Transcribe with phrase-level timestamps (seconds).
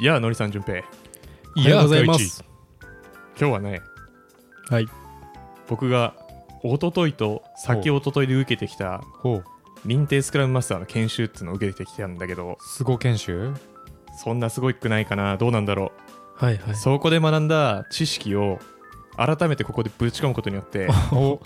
[0.00, 0.82] いやーのりさんじゅんぺ
[1.58, 1.60] い。
[1.60, 2.42] おはようございます。
[3.38, 3.82] 今日はね
[4.70, 4.86] はい。
[5.68, 6.14] 僕が
[6.64, 9.44] 一昨日と先一昨日で受けてきたほう。
[9.86, 13.52] 認定スクラムマスターの研修っていうのを受けてきたんだけどスゴ研修？
[14.16, 15.36] そんなすごいくないかな。
[15.36, 15.92] どうなんだろ
[16.34, 16.72] はいはい。
[16.72, 18.58] うそこで学んだ知識を
[19.18, 21.42] 改めてここでぶち込むことによって お。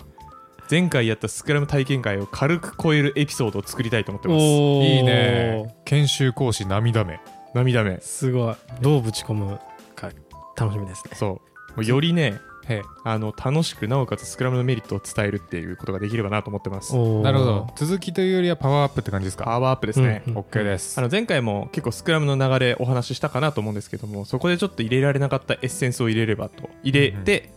[0.71, 4.41] 前回やったスクラム体験会を軽く超えるエピソードを作りたいと思ってます。
[4.41, 5.75] いいね。
[5.83, 7.19] 研修講師涙目
[7.55, 7.99] 涙目。
[8.01, 8.55] すごい。
[8.81, 9.59] どうぶち込む
[9.95, 10.11] か
[10.55, 11.15] 楽しみですね。
[11.15, 11.27] そ
[11.73, 11.77] う。
[11.77, 16.95] もうよりねへあの楽しくなおかつスクラムのメリットを伝えるっていうことができればなと思ってます。
[16.95, 17.67] なるほど。
[17.75, 19.45] 続きというよりはパワーアップって感じですか？
[19.45, 20.39] パワーアップですね、うんうん。
[20.39, 20.99] OK です。
[20.99, 26.69] あの前回も結構スクラムの流れお話ししたかなと思うんですけどもそこでちょっと入れられなかったエッセンスを入れればと。
[26.83, 27.51] 入れて、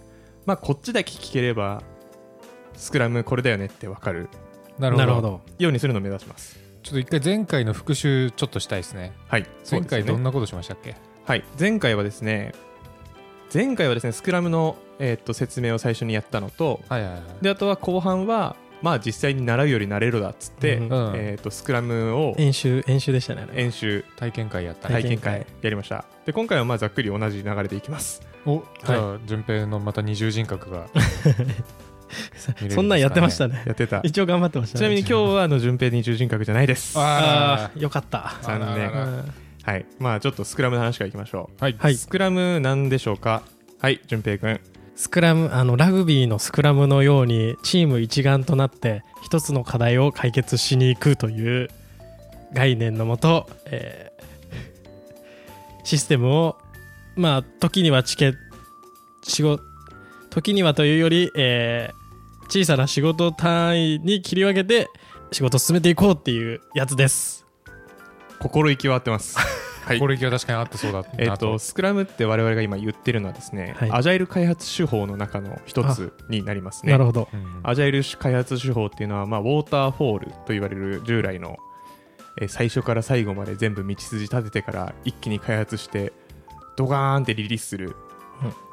[0.47, 1.83] まあこっちだけ聞ければ
[2.75, 4.29] スクラムこれだよねって分かる。
[4.79, 5.07] なるほど。
[5.07, 5.41] なるほど。
[5.59, 9.13] ようにするのを目指しますちょっと一回前回の復習ちょっとしたいですね。
[9.29, 10.97] はい前回どんななことしましたっけ？
[11.27, 12.55] はい前回はですね
[13.53, 17.23] 前回はですねスクラムの、えーっと説明を最初にやったのとはいはいはい。
[17.43, 20.91] であとは後半はまあ実際に習うより慣れろだっつって、うんうん。
[21.17, 23.47] えーっとスクラムを演習、演習でしたね。
[23.55, 24.89] 演習体験会やった。
[24.89, 25.47] ね体験会。
[25.61, 26.07] やりました。
[26.25, 28.23] で今回はまあざっくり同じ流れでいきます。
[28.47, 30.87] おじゃあ順平のまた二重人格が
[32.71, 33.63] そんなんやってましたね。
[33.67, 34.81] やってた一応頑張ってましたね。
[34.81, 36.99] ちなみに今日はあの順平二重人格じゃないです。
[36.99, 38.35] あああ、よかった。
[38.43, 38.91] 残念
[39.65, 39.87] はい。
[39.99, 41.97] まあちょっとスクラムの話からいきましょはいはいう。
[41.97, 43.43] スクラムなんでしょうか？
[43.81, 44.61] はい、順平くん。
[44.97, 51.69] スクラム、あの、ラグビーのスクラムのように、チーム一丸となって、一つの課題を解決しに行くという
[52.53, 54.19] 概念のもと、えー
[55.85, 56.59] システムを、
[57.17, 58.35] まあ、時にはチケ
[59.23, 59.63] 仕事、
[60.29, 61.98] 時にはというより、えー
[62.49, 64.89] 小さな仕事単位に切り分けて、
[65.33, 67.47] 仕事を進めていこうっていうやつです。
[68.41, 69.37] 心意気は合ってます。
[69.85, 70.07] はいこ。
[70.07, 76.93] れは確かにあってそうだなえっと、スクラムって我々が今言ってるのはですね、はいアジャイル開発手法の中の一つになりますね。
[76.93, 77.29] なるほど。
[77.31, 81.59] うんアジャイル開発手法っていうのは、まあ、ウォーターフォールと言われる従来の、
[82.41, 86.15] えー最初から最後まで全部道筋立ててから一気に開発して
[86.77, 87.95] ドガーンってリリースする、
[88.43, 88.68] うん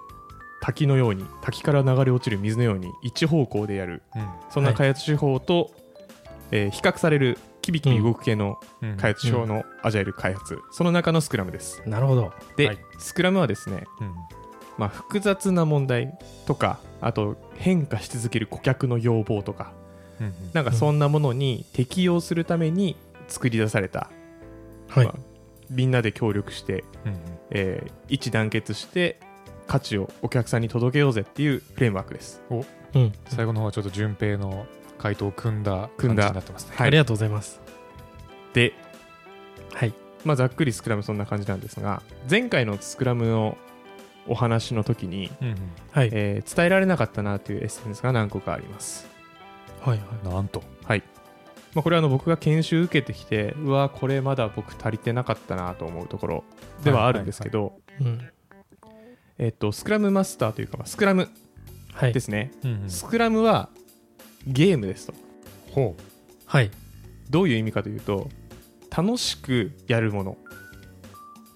[0.65, 4.01] 滝のように滝から流れ落ちる水のように一方向でやる。
[4.15, 4.27] うん。
[4.49, 5.69] そんな開発手法と、
[6.49, 8.97] えー比較されるキビキビ動く系のうん。
[8.97, 11.83] 開発手法のアジャイル開発、その中のスクラムです。
[11.85, 12.33] なるほど。
[12.57, 12.77] で、はい。
[12.97, 14.13] スクラムはですね、うん。
[14.79, 16.17] まあ、複雑な問題
[16.47, 19.71] とかあと変化し続ける顧客の要望とか
[20.19, 22.97] うんなんかそんなものに適用するために
[23.27, 24.09] 作り出された、
[24.89, 25.05] はい。
[25.05, 25.15] まあ。
[25.69, 27.19] みんなで協力して、うん
[27.51, 29.19] えー一致団結して
[29.67, 32.41] 価値をお客さんに届けようぜっていうフレームワークです。
[32.49, 32.55] う
[32.99, 33.13] ん。
[33.27, 34.65] 最後の方はちょっと順平の
[34.97, 37.61] 回答を組んだ組んだ感じになってますねはいありがとうございます。
[38.53, 38.73] で、
[39.73, 39.93] はい。
[40.23, 43.57] まあ、ざっくりスクラムそんな感じなんですが前回のスクラムの
[44.27, 45.55] お話の時に、うんうん
[45.91, 46.09] はい。
[46.11, 49.07] えー伝えられなかったなというエッセンスが何個かあります。
[49.81, 50.27] はいはい。
[50.27, 51.03] なんとはい
[51.73, 56.43] まあ、これはあの僕が研修受けてきてうわこれまだ僕足りてなかったなと思うところ
[56.85, 58.29] ではあるんですけど、うん。
[59.37, 61.29] えっと、スクラムマスターというか、まあスクラム
[61.93, 62.13] はい。
[62.13, 62.19] で。
[62.19, 62.89] すね、うんうん。
[62.89, 63.69] スクラムは
[64.47, 65.13] ゲームですと。
[65.71, 65.95] ほ
[66.45, 66.71] はい。
[67.29, 68.29] どういう意味かというと
[68.95, 70.37] 楽しくやるもの。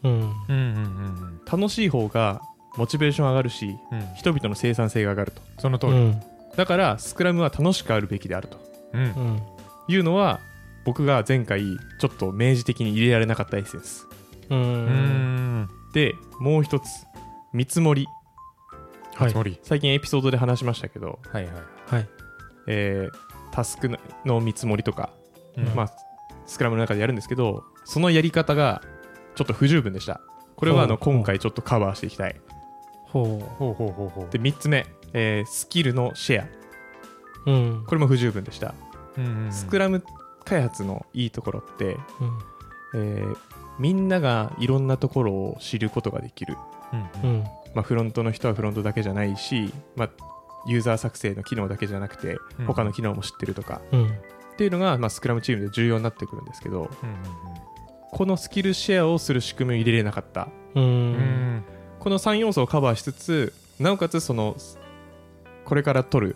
[0.03, 0.11] うん。
[0.11, 1.41] ううんうんうん。
[1.45, 2.41] 楽しい方が
[2.77, 3.99] モチベーション上がるしうん。
[3.99, 5.41] うん人々の生産性が上がると。
[5.59, 5.93] その通り。
[5.93, 6.21] うん。
[6.55, 8.59] だからスクラムは楽しくあるべきであると。
[8.93, 9.01] うん。
[9.01, 9.41] うん。
[9.87, 10.39] いうのは
[10.85, 11.63] 僕が前回
[11.99, 14.07] ちょっと明示的に入れられなかったエッセンス。
[14.49, 14.55] う。
[14.55, 15.69] うんん。
[15.93, 16.87] でもう一つ
[17.53, 18.07] 見積もり。
[19.15, 19.31] はい。
[19.31, 19.35] つ。
[19.35, 19.59] もり。
[19.63, 21.53] 最近エピソードで話しましたけど、はいはい。
[21.87, 22.09] はい。
[22.67, 23.89] えータスク
[24.25, 25.09] の見積もりとか、
[25.57, 25.65] うん。
[25.75, 25.91] まあ、
[26.45, 28.81] スクラムの中でやるんですけどそのやり方が
[29.35, 30.21] ちょっと不十分でした。
[30.55, 32.39] これはあの今回ちょっとカバーしていきたい。
[33.05, 34.31] ほほうほうほうほう。
[34.31, 36.45] で3つ目、えースキルのシェア。
[37.47, 37.51] う。
[37.51, 37.85] うん。
[37.87, 38.75] これも不十分でした、
[39.17, 39.51] うんうんうん。
[39.51, 40.03] スクラム
[40.45, 41.99] 開発のいいところって、うん。
[42.95, 43.37] えー
[43.79, 46.57] みんながいろんなところを知ることができる、
[46.93, 47.43] うんうんうん。
[47.73, 50.09] まあ、フロントの人はフロントだけじゃないし、まあ、
[50.67, 54.05] ユーザー作成の機能だけじゃなくてうん他の機能も知ってるとか、うん。
[54.07, 57.17] っていうのが、まあ、スクラムチームで重要になってくるんですけどうんうん
[58.11, 60.79] このスキルシェアをする仕組みを入れれなかったう。
[60.79, 61.63] うんん
[61.99, 64.55] この3要素をカバーしつつなおかつその
[65.65, 66.35] これから取る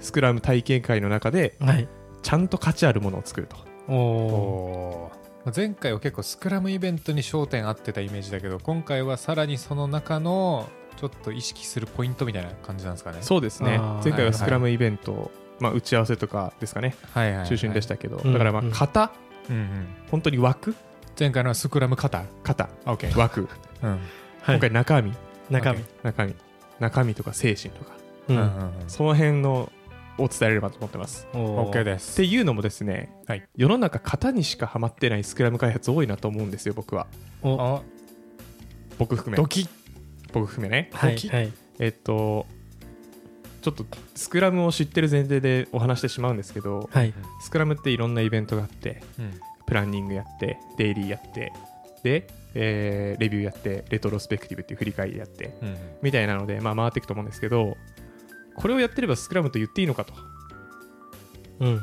[0.00, 1.88] スクラム体験会の中ではい。
[2.22, 3.56] ちゃんと価値あるものを作ると
[3.88, 3.96] おお。
[3.96, 5.23] おー
[5.54, 13.18] 前回は結構スクラムイベントに焦点合ってたイメージだけど今回はさらにその中のちょっと意識するポイントみたいな感じなんですかね。
[13.20, 13.78] そうですね。
[14.02, 15.30] 前回はスクラムイベント、
[15.60, 16.94] まあ、打ち合わせとかですかね。
[17.12, 19.12] はいはいはい中心でしたけど、うんだからまあうん型、
[19.50, 19.86] うんうん。
[20.10, 20.74] 本当に枠？
[21.18, 22.24] 前回のはスクラム型。
[22.42, 22.68] 型。
[22.84, 23.48] あ OK 枠。
[23.82, 23.90] うん。
[23.90, 24.00] はい
[24.46, 25.12] 今回中身。
[25.50, 25.84] 中身。
[26.02, 26.34] 中身。
[26.80, 27.14] 中身。
[27.14, 27.92] とか精神とか。
[28.28, 28.72] ううんんうんうん。
[28.88, 29.70] その辺の
[30.18, 31.26] を伝えれればと思ってます。
[31.34, 33.42] お OK ーでっすていうのもですね、はい。
[33.56, 37.06] 世の中型にしかハマってないスクラム開発多いなと思うんですよ僕は。
[38.98, 39.36] 僕含め。
[39.36, 39.68] ドキ。
[40.32, 40.90] 僕含めね。
[40.92, 41.52] はいはい。
[41.80, 42.46] えっと
[43.62, 47.14] ちょっとスクラムを知ってる前提でお話してしまうんですけどはい。
[47.40, 49.32] スクラムっていろんなイベントがあってうん。
[49.66, 51.52] プランニングやってデイリーやって
[52.02, 55.76] で、えーレビューやってレトロスペクティブっていう振り返りやってうん。
[56.02, 57.76] みたいなので、まあ、回っていくと思うんですけど
[58.56, 60.14] これをやってればスクラムと言っていいのかと。
[61.60, 61.74] うん。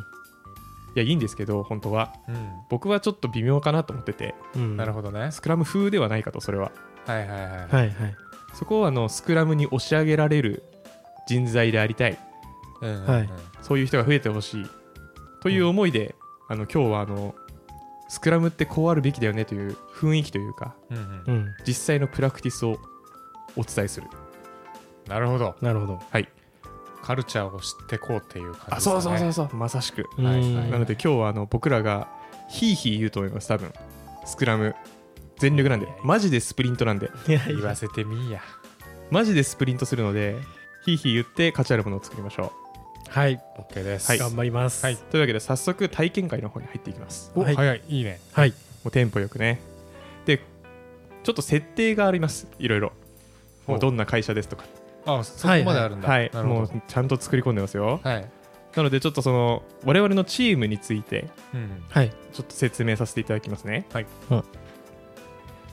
[0.95, 2.13] いやいいんですけど本当は。
[2.27, 2.49] うん。
[2.69, 4.35] 僕はちょっと微妙かなと思ってて。
[4.55, 4.77] うん。
[4.77, 5.31] なるほどね。
[5.31, 6.71] スクラム風ではないかとそれは。
[7.05, 7.89] はいはいはいはい。
[7.89, 8.15] はい
[8.53, 10.63] そこをあのスクラムに押し上げられる
[11.25, 12.19] 人材でありたい。
[12.81, 13.05] うんうんうん。
[13.05, 13.29] はい。
[13.61, 14.65] そういう人が増えてほしい。
[15.41, 16.15] という思いで、
[16.49, 17.33] あの今日はあの
[18.09, 21.23] スクラムってこうあるべきだよねという雰囲気というかうんうん。
[21.27, 21.47] うん。
[21.65, 22.77] 実際のプラクティスを
[23.55, 24.07] お伝えする。
[25.07, 25.55] なるほど。
[25.61, 25.99] なるほど。
[26.09, 26.27] はい
[27.01, 28.77] カルチャーを知ってこうっていう感じですかね。
[28.77, 29.55] あそうそうそうそう。
[29.55, 30.05] まさしく。
[30.17, 30.25] うん。
[30.25, 32.07] はいはいなので今日はあの僕らが
[32.49, 33.47] ヒーヒー言うと思います。
[33.47, 33.73] 多分
[34.25, 34.75] スクラム
[35.37, 37.11] 全力なんでマジでスプリントなんで。
[37.27, 38.41] 言わせてみーや。
[39.09, 40.37] マジでスプリントするので
[40.85, 42.53] ヒーヒー言って価値あるものを作りましょ
[43.09, 44.07] はい OK です。
[44.07, 44.17] はい。
[44.19, 44.85] 頑張ります。
[44.85, 44.93] はい。
[44.93, 47.31] うというわけで早速体験会の方に入っていきます。
[47.35, 47.53] はい。
[47.53, 48.21] お早いいいね。
[48.31, 48.51] はい。
[48.51, 48.55] も
[48.85, 49.59] うテンポよくね。
[50.25, 50.37] で
[51.23, 52.47] ちょっと設定があります。
[52.59, 52.93] いろいろ。
[53.79, 54.65] どんな会社ですとか
[55.05, 56.07] あそこまであるんだ。
[56.07, 56.59] はいなるほど。
[56.61, 57.99] もうちゃんと作り込んでますよ。
[58.03, 58.29] はい。
[58.75, 62.09] なのでちょっとその我々のチームについてうんはい。
[62.31, 63.85] ちょっと説明させていただきますね。
[63.93, 64.05] はい。
[64.29, 64.43] うん。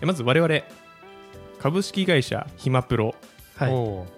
[0.01, 0.55] えまず我々
[1.61, 3.15] 株式会社ひまプロ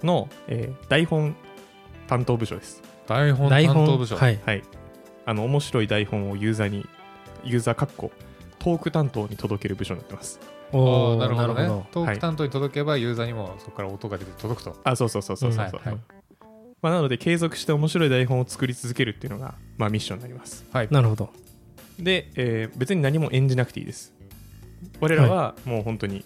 [0.02, 1.34] の、えー台本
[2.06, 2.82] 担当部署です。
[3.06, 3.74] 台本台本。
[3.76, 4.16] 担当部署。
[4.16, 4.38] はい。
[4.44, 4.62] はい。
[5.26, 6.86] あの面白い台本をユーザーに
[7.44, 8.10] ユーザーかっこ
[8.58, 10.40] トーク担当に届ける部署になってます
[10.72, 11.86] おーあーなるほどね。
[11.90, 14.76] トはいーク担当に届けばユーザーにもそこから音が出て届くと。
[14.84, 16.00] あそうそうそうそうそうそう、はいはい。
[16.82, 20.64] まあ、なので継続して面白い台本を作り続けるっていうのが、まあ、ミッションになります。
[20.72, 20.88] はい。
[20.90, 21.30] なるほど。
[21.98, 24.12] で、えー別に何も演じなくていいです。
[25.00, 26.24] 我らはもう本当に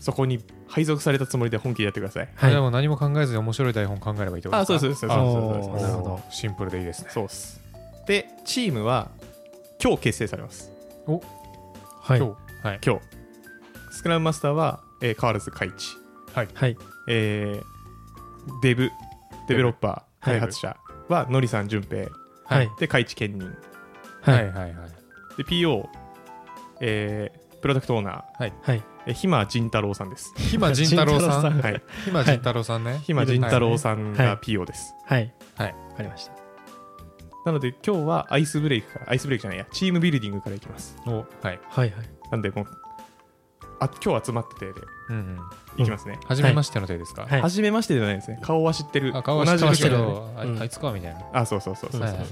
[0.00, 2.28] そこに配属されたつもりで本気でやってください。
[2.34, 2.50] はい。
[2.50, 7.60] じゃあもう何も考えずに面白い台本考えればいいってことあですかそうですそうですあそうですそうですなるほどシンプルでいいですねそうっす
[8.06, 9.10] でチームは
[9.82, 10.70] 今日結成されます
[11.06, 13.21] はい今日はい今日
[13.92, 15.96] スクラムマスターは、えー、カールズ海地、
[16.34, 16.76] はい。
[17.08, 17.72] えー
[18.60, 18.90] デブ
[19.46, 20.76] デベロッパーはい開発者
[21.08, 22.08] はのりさん淳平
[22.44, 22.70] はい。
[22.80, 23.54] で海地兼任。
[24.22, 24.90] ははいいはいはい。
[25.36, 25.86] で PO、
[26.80, 28.42] えープロダクトオーナー。
[28.42, 28.52] はい。
[29.06, 30.32] えーひま仁太郎さんです。
[30.36, 31.60] ひま仁太郎さん。
[31.60, 31.82] はい。
[32.04, 32.98] ひま仁太郎さんね。
[33.04, 34.36] ひま仁太郎さんがはい。
[34.38, 35.32] PO です、はい。
[35.56, 35.74] はい。
[35.90, 36.32] わかりました。
[37.44, 39.66] なので今日はアイスブレイクからアイスブレイクじゃないや。
[39.72, 40.96] チームビルディングからいきます。
[41.06, 41.26] おはい。
[41.42, 41.90] はいはい。
[42.30, 42.66] なんでもう
[43.82, 44.72] あ今日集まっててで
[45.10, 45.82] うんうん。
[45.82, 47.26] いきますね、初めましての手ですか？
[47.26, 47.40] はい。
[47.40, 48.38] 初めましてではないですね。
[48.42, 49.16] 顔は知ってる。
[49.16, 50.60] あ顔は知ってますけどあうん。
[50.60, 51.20] あいつかみたいな。
[51.32, 52.08] あそうそうそうそうそう。
[52.08, 52.26] はいはい。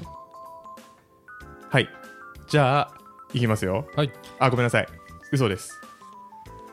[1.71, 1.89] はい。
[2.49, 2.93] じゃあ
[3.33, 3.87] いきますよ。
[3.97, 4.13] はい。
[4.39, 4.87] あごめんなさい。
[5.33, 5.81] 嘘です。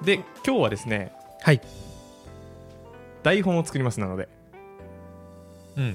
[0.03, 0.15] で
[0.45, 1.61] 今日はですねはい。
[3.23, 4.23] 台本を作りますなので。
[4.23, 4.36] うん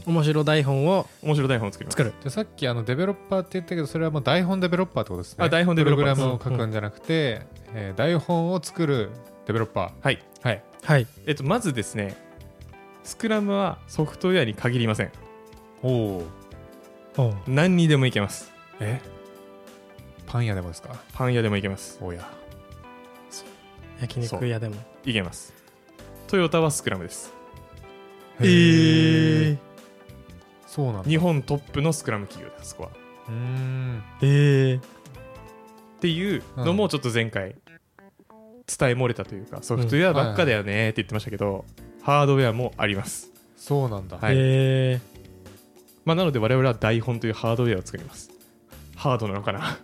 [0.06, 1.96] 面白台本を面白い台本を作ります。
[1.96, 2.14] 作る。
[2.20, 5.44] じゃあさっきあのデベロッパーって言ったけどそれはもう台本デベロッパーってことですね。
[5.44, 6.14] あ台本デベロッパー。
[6.14, 7.42] プログラムを書くんじゃなくて、
[7.74, 9.10] えー台本を作る
[9.46, 10.22] デベロッパはい。
[10.42, 10.62] ーはい。
[10.84, 11.06] はい。
[11.26, 12.16] えっとまずですね
[13.02, 15.10] スクラムはソフトウェアに限りません。
[15.82, 16.22] お
[17.18, 18.52] お何にでもいけます。
[18.78, 19.00] え？
[20.26, 20.96] パン屋でもですか？
[21.12, 21.98] パン屋でもいけます。
[22.00, 22.30] おや。
[24.00, 24.76] 焼肉屋でも。
[25.04, 25.52] いけます。
[26.28, 27.32] トヨタはスクラムです。
[28.40, 29.71] えー
[30.74, 31.08] そうなんだ。
[31.08, 32.90] 日本トップのスクラム企業ですそこは。
[33.28, 34.02] うーん。
[34.22, 34.80] えーっ
[36.00, 37.54] ていうのもちょっと前回
[38.66, 41.64] 伝え漏れたというかソフトウェアばっかだよねって言ってましたけど、
[42.02, 44.34] ハードウェアもあります、そうなんだ、はい。
[44.36, 45.00] え
[46.04, 48.30] まあ、なので我々は台本というハードウェアを作ります。
[48.96, 49.78] ハードなのかな？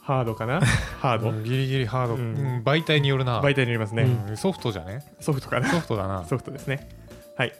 [0.00, 0.60] ハードかな？
[1.00, 3.42] ハード、うんギリギリハード、ううんん媒体によるな。
[3.42, 5.04] 媒体によりますね、うんソフトじゃね？
[5.20, 5.68] ソフトかな？
[5.68, 6.24] ソフトだな。
[6.24, 6.88] ソフトですね。
[7.36, 7.52] はい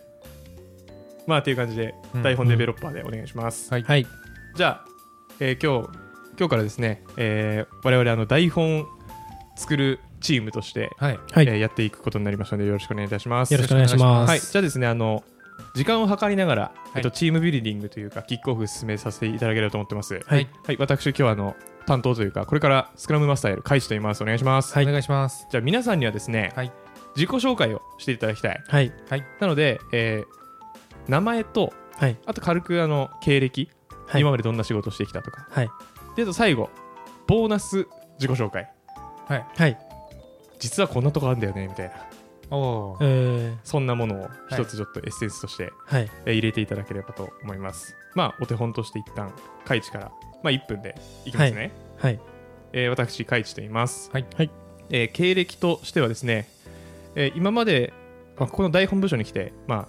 [1.26, 2.22] まあっていう感じでうん。
[2.22, 3.82] 台本デベロッパーでお願いします、はい。
[3.82, 4.06] ーはい。
[4.54, 4.84] じゃあ、
[5.40, 5.98] えー今日
[6.36, 8.86] 今日からですね、えー我々あの台本
[9.56, 11.18] 作るチームとして、はい。
[11.32, 11.46] はい。
[11.46, 13.52] えーやっていくことになりましたのでよろしくお願いいたします。
[13.52, 14.30] よろしくお願いします。
[14.30, 15.22] はい、じゃあですねあの
[15.74, 16.90] 時間を計りながら、い。
[16.96, 20.14] えっと、チームビルディングというかキックオフ進めさせていただければと思ってます。
[20.14, 20.76] はい、はい。
[20.78, 24.84] 私今日はあの担当というかこれからスクラムマスターやる開始と言いますお願いします、はい。
[24.84, 25.46] お願いします。
[25.50, 26.72] じゃあ皆さんにはですね、はい。
[27.14, 28.62] 自己紹介をしていただきたい。
[28.66, 28.92] はい。
[29.40, 30.43] なので、えー
[31.08, 32.16] 名前とはい。
[32.26, 33.70] あと軽くあの経歴、
[34.06, 34.20] はい。
[34.20, 35.46] 今までどんな仕事をしてきたとか。
[35.50, 35.70] はい。
[36.16, 36.70] であと最後
[37.26, 37.86] ボーナス
[38.18, 38.70] 自己紹介。
[39.26, 39.78] はい。
[40.58, 42.56] 実はこんなとこあるんだよねみたいな。
[42.56, 42.98] おー。
[43.00, 43.56] えー。
[43.64, 46.10] そんなものを一つちょっとエッセンスとしてはい。
[46.26, 47.96] えー入れていただければと思います。
[48.14, 49.32] まあお手本として一旦
[49.64, 52.20] カイチから、まあ、1分でいきますね、はい。
[52.72, 54.26] えー私カイチと言います、はい。
[54.36, 54.50] はい。
[54.90, 56.48] えー経歴としてはですね、
[57.14, 57.92] えー今まで、
[58.36, 59.88] まあ、ここの台本部署に来て、ま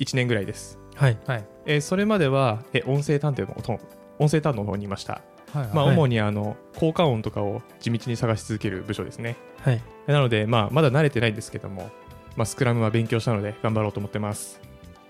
[0.00, 1.18] 1年ぐらいです、はい。
[1.26, 1.44] はい。
[1.66, 3.78] えーそれまでは、えー音声探偵の音
[4.18, 9.36] 音声担当の方にいました、はいまあ、はい主にあの効果音とかを地道に探し続ける部署ですね。
[9.62, 9.80] はい。
[10.06, 11.90] なので、まあ、まだ慣れてないんですけども、
[12.36, 14.60] まあ、スクラムは勉強したので頑張ろうと思ってます。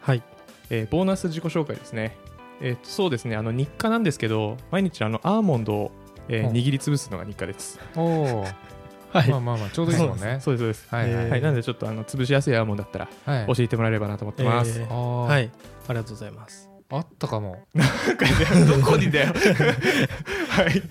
[0.01, 0.23] はい。
[0.71, 2.17] えーボーナス自己紹介ですね。
[2.61, 5.91] えーとそうですね、あの日課なんですけど、毎日あのアーモンドを、
[6.29, 7.79] えーうん握りつぶすのが日課です。
[7.97, 8.45] おお
[9.13, 9.29] はい。
[9.29, 10.39] まあまあまあちょうどいいですもんね。
[10.41, 10.87] そうです、そうです。
[10.91, 11.41] はいはい。
[11.41, 13.47] なのでちょっとあの潰しやすいアーモンドだったらはい。
[13.55, 14.81] 教えてもらえればなと思ってます。
[14.81, 15.51] はい。
[15.89, 16.71] ありがとうございます。
[16.93, 17.57] あったかも。
[17.73, 19.33] なんかねどこにだよ。
[20.51, 20.83] はい、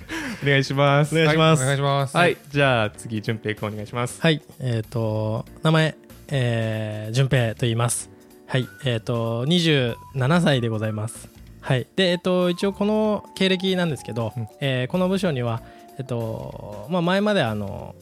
[0.42, 1.14] お願いします。
[1.14, 1.60] お願いします。
[1.60, 2.16] はお願いします。
[2.16, 4.22] はい、じゃあ次、淳平君お願いします。
[4.22, 4.42] はい。
[4.60, 5.96] えっ、と名前
[6.30, 8.10] えー、順平と言います。
[8.48, 8.68] はい。
[8.86, 11.28] えっ、と27歳でございます。
[11.60, 11.86] はい。
[11.98, 14.48] でえっ、と一応この経歴なんですけど、うん。
[14.62, 15.62] えーこの部署には
[15.98, 17.94] えっ、とまあ前まであの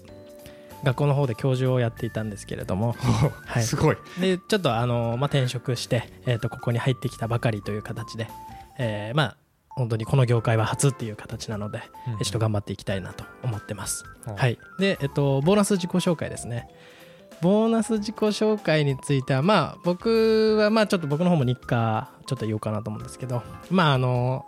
[0.84, 2.96] 学校の方で教授をやっていたんですけれども
[3.46, 3.98] はいすごい。
[4.20, 8.30] でちょっとあの、まあ、転職して、えー、とここに入ってきたばかりという形で、
[8.78, 9.38] えーまあ
[9.70, 14.06] 本当にこの業界は初っていう形なので、うんえーちょっと頑張っていきたいなと思ってます。
[14.28, 16.68] うんはい、で、えっと、ボーナス自己紹介ですね。
[17.42, 24.46] ボーナス自己紹介については、まあ、僕は、まあ、ちょっと僕の方も日課、ちょっと言おうかなと思うんですけど、まあ、あの、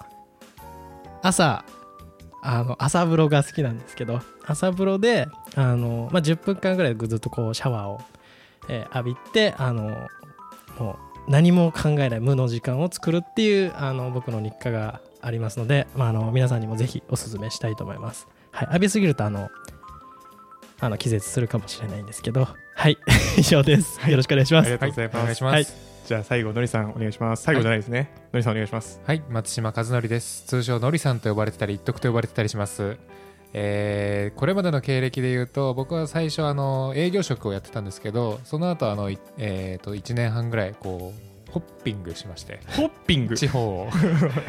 [1.22, 1.64] 朝、
[2.42, 8.02] あの朝風呂が好きなんですけど朝風呂であの、まあ、10分間ぐらいずっとこうシャワーを、
[8.68, 10.08] えー浴びてあの
[10.80, 19.50] もう何も考えない無の時間を作るっていうあの僕の日課がありますので、まあ、あの皆さんにもぜひおすすめしたいと思います、はい、浴びすぎるとあの
[20.80, 22.98] あの気絶するかもしれないんですけどはい
[23.38, 24.68] 以上です、よろしくお願いします。
[24.68, 27.44] ありがとうございます、はいじゃあ最後、のりさんお願いします。
[27.44, 28.10] 最後じゃないですね。
[28.34, 29.00] のりさんお願いします。
[29.06, 30.44] はい、松島和則です。
[30.48, 32.98] 通称のりさんと呼ばれてたり、一徳と呼ばれてたりします。
[33.54, 41.14] えーこれまでの経歴で言うと、僕は最初あの営業職をやってたんですけど、その後あのいえーと1年半ぐらいこ
[41.48, 43.36] うホッピングしまして、ホッピング？
[43.38, 43.90] 地方を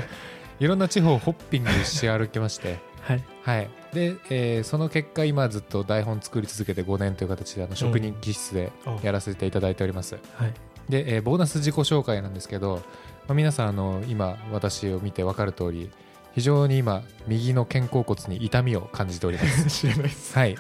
[0.61, 3.71] いろんな地方をホッピングし歩きまして、はいはい。
[3.93, 10.17] で、えーその結果今ずっと台本作り続けて5年という形であの職人気質でやらせていただいております。
[10.37, 10.55] はい
[10.91, 12.83] で、えーボーナス自己紹介なんですけど、
[13.27, 15.91] まあ、皆さんあの今私を見て分かる通り
[16.35, 19.69] 非常に今右の肩甲骨に痛みを感じております。
[19.71, 20.35] 知らないです。
[20.37, 20.57] はい。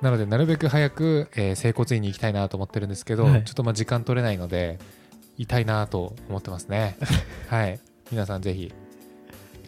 [0.00, 3.44] なのでなるべく早く、えー整骨院に行きたいなと思ってるんですけど、はい。
[3.44, 4.78] ちょっとまあ時間取れないので
[5.36, 6.96] 痛いなと思ってますね。
[7.48, 7.80] はい。
[8.10, 8.72] 皆さんぜひ、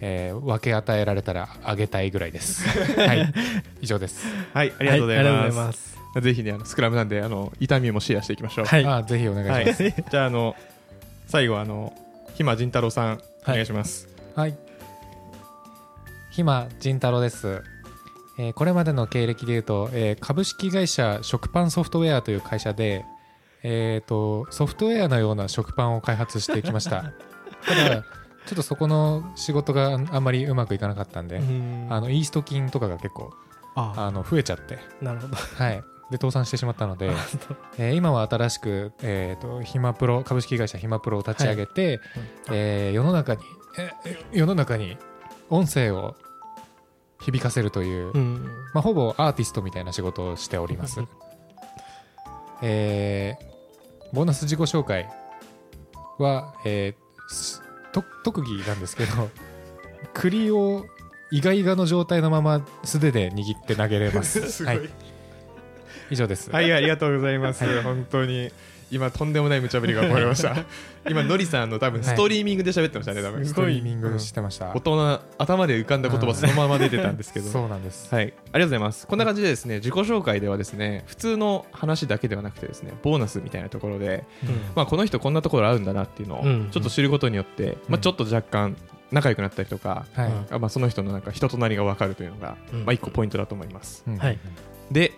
[0.00, 2.66] えー分け与えられたらあげたいぐらいです
[2.98, 3.32] はい
[3.80, 5.54] 以上ですはい、ありがとうございはありがとうごま。
[5.54, 8.64] ざいますすぜひね、あのスクラムなんで、あの痛みもシェアしていきましょう。
[8.64, 10.56] はいあーぜひお願いします、はい、 じゃああの
[11.28, 11.92] 最後あの
[12.34, 14.54] ひま仁太郎さんお願いします、はい。
[16.32, 17.62] ひま仁太郎です。
[18.38, 23.04] えーこれまでの経歴でいうと、えー株式会社食パンソフトウェアという会社で、
[23.62, 27.12] えー、とソフトウェアのような食パンを開発してきました。
[27.66, 28.04] ただ、
[28.50, 31.86] ちょっとそこの仕事があんまりうまくいかなかったんで、うん。
[31.88, 33.32] あのイースト菌とかが結構
[33.76, 34.10] ああ。
[34.10, 35.36] の増えちゃって、なるほど。
[35.36, 35.80] はい、
[36.10, 37.12] で倒産してしまったので、
[37.78, 42.00] えー今は新しく、えー、とヒマプロ株式会社ヒマプロを立ち上げて、
[42.50, 43.42] えー世の中に、
[43.78, 44.96] えー世の中に
[45.48, 46.16] 音声を
[47.20, 48.50] 響かせるという、うん。
[48.74, 51.00] まあ、ほぼアーティストみたいな仕事をしております。
[52.62, 53.50] えー
[54.12, 55.08] ボーナス自己紹介
[56.18, 59.30] は、えーすと特技なんですけど
[60.14, 60.86] 栗を
[61.30, 64.40] イガイガの状態のまま素手で握って投げれます。
[64.50, 64.76] すごい。
[64.78, 64.90] はい、
[66.10, 66.50] 以上です。
[66.50, 68.50] はい、ありがとうございます、本当に
[68.90, 70.56] 今とんでもない無茶ぶりが起こりました
[71.08, 74.72] 今のりさんの多分ストリーミングで喋ってましたね多分ストリーミングしてました。
[74.74, 78.14] 大人頭で浮かんだ言葉そのまま出てたんですけど、 そうなんです。
[78.14, 79.06] はい、ありがとうございます。
[79.06, 84.24] こんな感じでですね、自己紹介ではですね、普通の話だけではなくてですね、ボーナスみたいなところで、
[84.74, 88.76] まあ、この人こんなところあるんだなっていうのをうんちょっと知ることによって、まあ、ちょっと若干
[89.10, 90.32] 仲良くなったりとか、はい。
[90.50, 94.04] あまあ、その人のなんか人となりが分かるというのが、うんまあ、一個ポイントだと思います。
[94.06, 94.38] うんはい
[94.90, 95.12] で、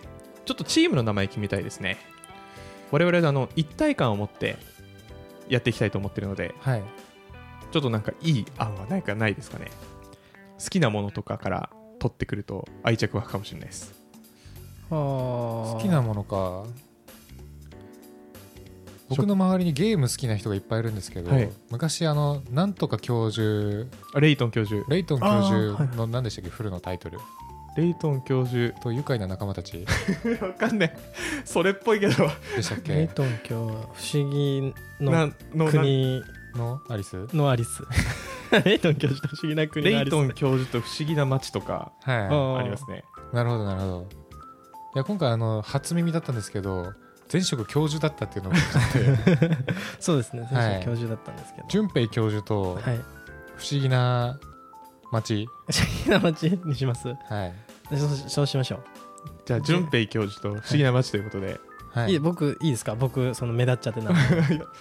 [0.45, 1.97] ちょっとチームの名前決めたいですね。
[2.93, 4.55] 我々あの一体感を持って
[5.49, 6.83] やっていきたいと思ってるので、はい。
[7.71, 9.71] ちょっとなんかいい案はないかないですかね。
[10.63, 13.95] 好きなものとかから取ってくると愛着湧くかもしれないです。
[14.91, 16.65] 好好きなものか
[19.09, 24.85] 僕の周りにゲーム好きな人がいっぱいいるんですけど、はい昔あのなんとか教授あレイトン教授。
[24.87, 26.51] レイトン教授の何でしたっけ？
[26.51, 27.17] フルのタイトル
[27.75, 29.85] レイトン教授と愉快な仲間たち。
[30.41, 30.95] わかんない。
[31.45, 32.13] それっぽいけど。
[32.55, 35.25] でしたっレイけトン教不思議のな
[35.55, 36.21] のな国
[36.55, 37.27] のアリス？
[37.33, 37.83] のアリス。
[38.65, 40.13] レイトン教授と不思議な国のアリス。
[40.13, 43.03] レイトン教授と不思議な街とかはあありますね。
[43.33, 44.07] いなるほどなるほど。
[44.95, 46.93] いや今回あの初耳だったんですけど
[47.31, 48.57] 前職教授だったっていうのが
[49.99, 50.43] そうですね。
[50.43, 50.79] 先はい。
[50.81, 51.67] 生教授だったんですけど。
[51.67, 52.83] 淳平教授とはい。
[53.57, 54.39] 不思議な
[55.11, 57.07] 町不思議な街にします？
[57.07, 57.53] はい
[57.97, 58.79] そうそうしましょ
[59.45, 61.59] じゃあ淳平教授と不思議な街ということで、
[61.95, 62.13] う、、はい。
[62.13, 62.95] いい僕いいですか？
[62.95, 64.11] 僕その目立っちゃってな。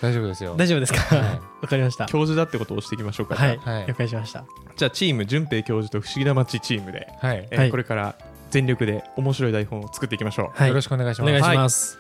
[0.01, 0.55] 大丈夫ですよ。
[0.57, 1.17] 大丈夫ですか？
[1.17, 1.67] わ、はい。
[1.67, 2.07] かりました。
[2.07, 3.35] 教授だってことを押していきましょうか。
[3.35, 3.87] はい、はい。
[3.87, 4.45] 了解しました。
[4.77, 7.49] じゃあチーム淳平教授と不思議な街チームで、はい。
[7.51, 7.71] えーはい。
[7.71, 8.17] これから
[8.51, 10.59] 全力で面白い台本を作っていきましょう。
[10.59, 10.69] はい。
[10.69, 11.31] よろしくお願いします。
[11.31, 11.99] お願いします、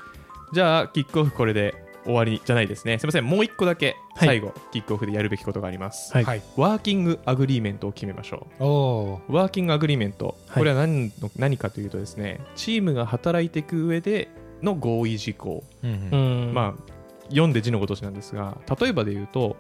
[0.52, 2.98] じゃあキックオフこれで終わりじゃないですね。
[2.98, 3.24] すいません。
[3.24, 4.28] もう一個だけはい。
[4.28, 6.24] 最後、キックオフでやるべきことがあります、はい。
[6.24, 6.42] はい。
[6.56, 10.36] working agreement を決めましょおおう working agreement。
[10.48, 10.58] はい。
[10.58, 14.28] これは何の、何かというとですねチームが働いていく上で
[14.62, 16.50] の合意事項、ーうんううん。
[16.50, 16.92] んまあ
[17.28, 19.56] 読んで字のごとしなんですが例えばで言うと、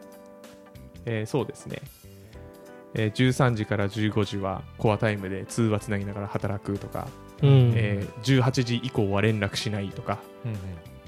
[1.06, 1.80] えーそうですね、
[2.94, 7.08] えー13時から15時はコアタイムで通話つなぎながら働くとか、
[7.42, 7.72] うん。
[7.74, 10.18] えー18時以降は連絡しないとか。
[10.44, 10.58] うんうん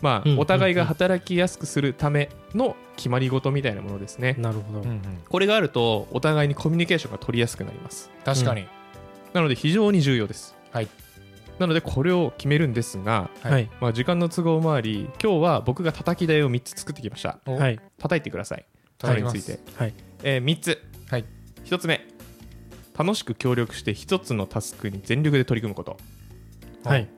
[0.05, 4.37] まあ、うんお互いが働きやすくするための決まり事みたいなものですね。
[4.39, 8.11] なるほど、うんうんこれがあると、お互いにコミュニケーションが取りやすくなります。
[8.23, 8.67] 確かに
[9.33, 10.55] なので、非常に重要です。
[10.71, 10.89] はい
[11.59, 17.39] なので、これを決めるんですが、はいはいまあ、時間の都合もあり、今日は僕が叩き台を3つ作ってきました。
[17.47, 18.67] おはい叩いてください。
[19.01, 19.59] それについて。
[19.77, 20.83] はいえー3つ。
[21.09, 21.25] はい
[21.65, 22.07] 1つ目、
[22.99, 25.97] 楽しく協力して1つのタスクに全力で取り組むこと。
[26.85, 27.09] はい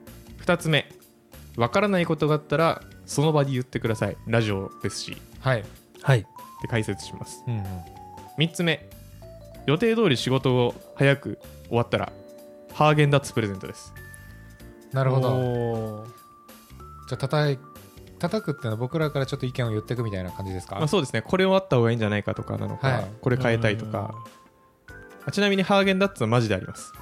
[0.45, 0.89] 2つ目、
[1.57, 4.17] わからないことがあったら、その場で言ってください。
[4.27, 5.17] ラジオですし。
[5.41, 5.65] はい。
[6.03, 6.19] はい。
[6.21, 6.23] っ
[6.61, 7.43] て解説します。
[7.47, 7.65] うんうん。
[8.39, 8.89] 3つ目。
[9.67, 12.13] 予定通り仕事を早く終わったら
[12.73, 13.93] ハーゲンダッツプレゼントです。
[14.93, 16.07] なるほど。
[17.09, 17.59] じゃあ叩い
[18.19, 20.77] 叩くっていうのは僕らからちょっと意見を言っていくみたいな感じですか？
[20.77, 21.23] まあ、そうですね。
[21.23, 23.07] これをあった方がいいんじゃないかとかなのか、はい。
[23.21, 24.15] これ変えたいとか。
[25.25, 26.93] あちなみにハーゲンダッツはマジであります。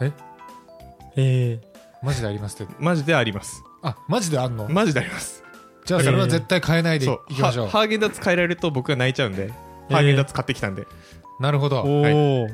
[0.00, 0.12] え？
[1.16, 1.60] え
[2.02, 2.74] マジでありますって。
[2.78, 4.68] マジでありますあマジであんの？
[4.68, 5.42] マジであります。
[5.84, 7.34] じゃあそれは絶対変えないでいそう。
[7.34, 7.66] きましょう。
[7.66, 9.48] ハハーゲンダッツ変えられると僕が泣いちゃうんで、
[9.88, 10.86] ハーゲンダッツ買ってきたんで。
[11.40, 11.80] なるほど。
[11.82, 12.02] お
[12.44, 12.48] お、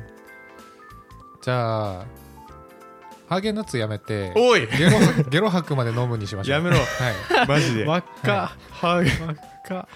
[1.41, 2.05] じゃあ
[3.27, 4.65] ハーゲンダッツやめておい。
[4.67, 4.91] ゲロ
[5.29, 6.55] ゲロ吐くまで飲むにしましょう。
[6.55, 6.77] やめろ。
[6.77, 6.83] は
[7.43, 7.47] い。
[7.47, 7.85] マジで。
[7.85, 8.55] 輪っか。
[8.71, 9.35] ハーゲ輪っ
[9.67, 9.87] か。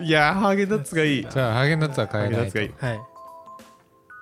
[0.00, 1.26] ンいやーハーゲンダッツがいい。
[1.28, 2.58] じゃあハーゲンダッツはハー変えないと。
[2.58, 2.96] ゲンダッツがいい。
[2.96, 3.06] はい。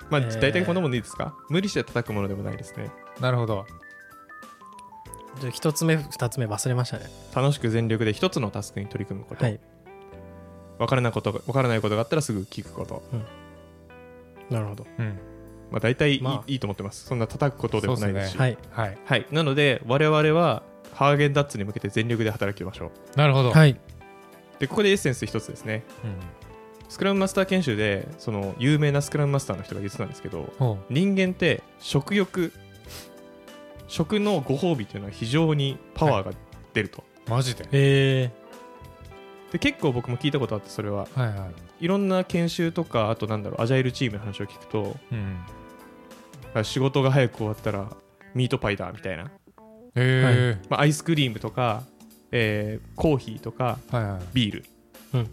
[0.09, 0.41] まあ、えー。
[0.41, 1.35] 大体こんなもんでいいですか？
[1.51, 2.91] 無理して叩くものでもないですね。
[3.21, 3.67] なるほど
[5.51, 7.07] 一つ目二つ目忘れましたね。
[7.35, 9.61] 楽しく全力で一つのタスクに取り組むこと、はい。
[10.79, 13.03] 分からないことが分からないことがあったらすぐ聞くこと、
[14.51, 14.87] なるほど。
[14.99, 15.19] うん。
[15.71, 16.45] まあ、大体いい,、まあ。
[16.47, 17.07] いいと思ってます。
[17.07, 18.39] そんな叩くことでもないですし。
[18.39, 18.59] はい。
[18.71, 18.99] はい。
[19.05, 20.63] はい、なので我々は
[20.95, 23.19] ハーゲンダッツに向けて全力で働きましょう。
[23.19, 23.51] なるほど。
[23.51, 23.79] はい。
[24.59, 25.85] でここでエッセンス一つですね。
[26.05, 26.17] うん。
[26.89, 32.53] スクラムマスター研修でその有名なスクラムマスターの人が言ってたんですけどほ人間って食欲
[33.89, 36.33] 食のご褒美というのは非常にパワーが
[36.75, 38.31] 出ると、うマジでえ
[39.53, 41.07] で結構僕も聞いたことあってそれは。
[41.15, 41.47] はいは
[41.81, 41.85] い。
[41.85, 45.39] いろんな研修とかあとなんだろうアジャイルチームの話を聞くとうん
[46.55, 47.91] あ仕事が早く終わったら
[48.35, 49.29] ミートパイだみたいな、へ
[49.95, 51.83] えまあ、アイスクリームとか、
[52.33, 54.23] えーコーヒーとかはいはい。
[54.33, 54.65] ビール、
[55.15, 55.31] うん。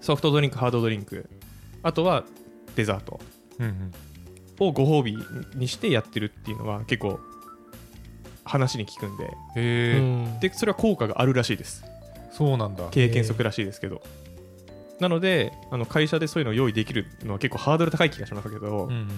[0.00, 1.28] ソフトドリンクハードドリンク。
[1.82, 2.24] あとは
[2.76, 3.20] デザート。
[3.58, 3.92] うんうん。
[4.60, 5.16] をご褒美
[5.54, 7.18] にしてやってるっていうのは結構
[8.50, 9.30] 話に聞くんで。
[9.54, 11.84] へでそれは効果があるらしいです。
[12.32, 12.88] そうなんだ。
[12.90, 14.02] 経験則らしいですけど、
[14.98, 19.08] なのであの会社でそういうのを用意できるのは結構ハードル高い気がしますけど、うんうん。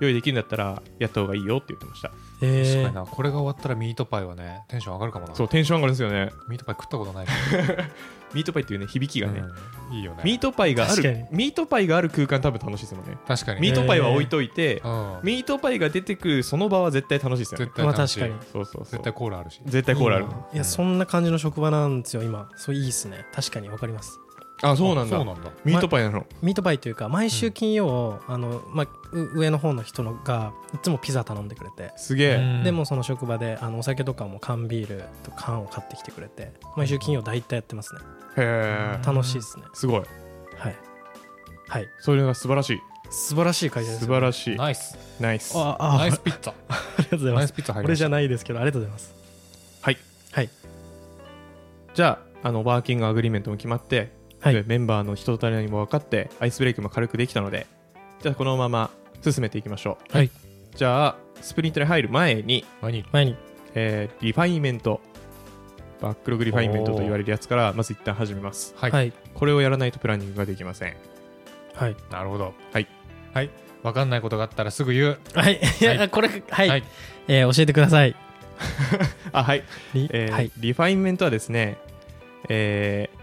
[0.00, 2.12] 用意できるんだったらやった方がいいよって言ってました。
[2.42, 3.06] え確かにーな。
[3.06, 5.34] これが終わったらミートパイはねテンション上がるかもな。
[5.34, 6.30] そうテンション上がるんですよね。
[6.48, 7.26] ミートパイ食ったことない
[8.34, 9.42] ミートパイっていうね響きがね、
[9.90, 9.96] うん。
[9.96, 10.22] いいよね。
[10.24, 13.16] ミートパイがあるミートパイがある空間多分楽しいですもんね。
[13.26, 13.60] 確かに。
[13.60, 15.20] ミートパイは置いといて、うん。
[15.22, 17.64] ミートパイが出てくるその場は絶対楽しいですよね。
[17.66, 18.20] 絶対楽しい。
[18.20, 18.84] まあ確かそうそうそう。
[18.84, 19.60] 絶対コーラあるし。
[19.64, 20.26] 絶対コーラある。
[20.52, 22.48] いやそんな感じの職場なんですよ今。
[22.56, 23.26] そういいっすね。
[23.32, 24.18] 確かにわかります
[24.62, 25.16] あそうなんだ。
[25.16, 25.50] そうなんだ。
[25.64, 32.64] ミートパイなの、ミートパイというか毎週金曜、あのまあ、う上の方の人のがいつもピザ頼んでくれて、すげえ、うん。
[32.64, 36.52] でもその職場であのお酒とかも缶ビールと缶を買ってきてくれて。
[36.76, 38.00] 毎週金曜大体やってますね。
[38.36, 39.06] へえ。
[39.06, 39.64] 楽しいですね。
[39.74, 40.00] すごい。
[40.56, 40.76] はい。
[41.68, 41.88] はい。
[42.00, 42.80] そういうのが素晴らしい。
[43.10, 44.56] 素晴らしい会社です素晴らしい。
[44.56, 44.98] ナイス。
[45.20, 45.56] ナイス。
[45.56, 46.52] あああナイスピッツァ。
[46.68, 47.86] ありがとうございナイますスピッツァ入りました。
[47.88, 49.14] 俺じゃないですけどありがとうございます。
[49.82, 49.96] はい。
[50.32, 50.50] はい。
[51.94, 54.54] じゃああのワーキングアグリーメントも決まって、はい。
[54.54, 57.66] でメンバーの人となりも分かってアイスブレイクも軽くできたので
[58.22, 58.90] じゃあこのまま
[59.22, 60.16] 進めていきましょう。
[60.16, 60.30] はい。
[60.76, 63.04] じゃあスプリントに入る前に、前に。
[63.12, 63.36] 前に。
[63.74, 68.74] えー refinement。backlog refinement と言われるやつからまず一旦始めます。
[68.76, 69.12] はい、はい。
[69.34, 70.96] これをやらないとプランニングができません。
[71.74, 71.96] はい。
[72.10, 72.54] なるほど。
[72.72, 72.86] はい。
[73.34, 73.50] はい。
[73.82, 75.18] 分かんないことがあったらすぐ言う。
[75.34, 76.08] はい、はい。
[76.10, 76.84] これはい、はい。
[77.26, 78.14] えー教えてください。
[79.32, 79.62] あはい、
[79.94, 80.52] リえーはい。
[80.56, 81.78] refinement はですね
[82.48, 83.17] えー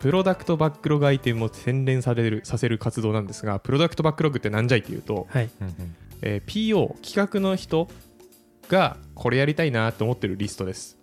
[0.00, 5.50] product backlog item を洗練されるさせる活動なんですが product backlog ってなんじゃいっていうと、はい。
[5.60, 7.88] うんうんえー PO 企画の人
[8.68, 10.98] がこれやりたいなと思ってるリストです。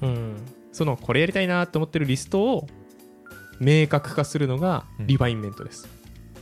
[0.00, 0.36] うん。
[0.72, 2.66] そのこれやりたいなと思ってるリストを
[3.60, 5.06] 明確化するのがうん。
[5.06, 5.88] refinement です、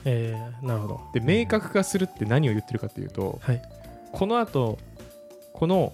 [0.04, 1.00] えー、なるほど。
[1.12, 3.62] で明確化するって何を言ってるかっていうと、はい。
[4.12, 4.78] この後
[5.52, 5.92] この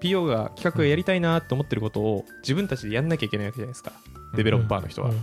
[0.00, 3.92] PO が企画がやりたいなと思ってることを自分たちでやんなきゃいけないわけじゃないですか
[4.34, 5.20] デベロッパーの人は、うん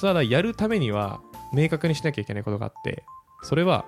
[0.00, 1.20] ただやるためには
[1.52, 3.02] 明確にしなきゃいけないことがあって
[3.42, 3.84] それは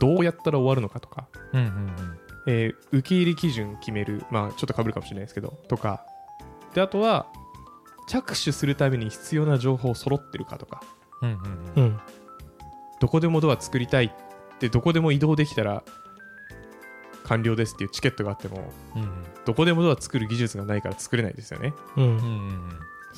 [0.00, 4.24] どうやったら終わるのかとか、うんうんえー受け入れ基準決める。
[4.32, 5.60] まあちょっとかぶるかもしれないですけど。
[5.68, 6.04] とか。
[6.74, 7.26] であとは
[8.08, 10.82] 着手するために必要な情報揃ってるかとか。
[11.22, 11.44] うんうんうん。
[11.44, 11.46] う
[11.76, 11.84] うん。
[11.92, 12.00] ん
[13.00, 15.84] どこでもドア作りたいってどこでも移動できたら
[17.26, 21.74] 完了ですっていうチケットがあってもうんどこでもドア作る技術がないから作れないですよね。
[21.96, 22.68] うんうんうん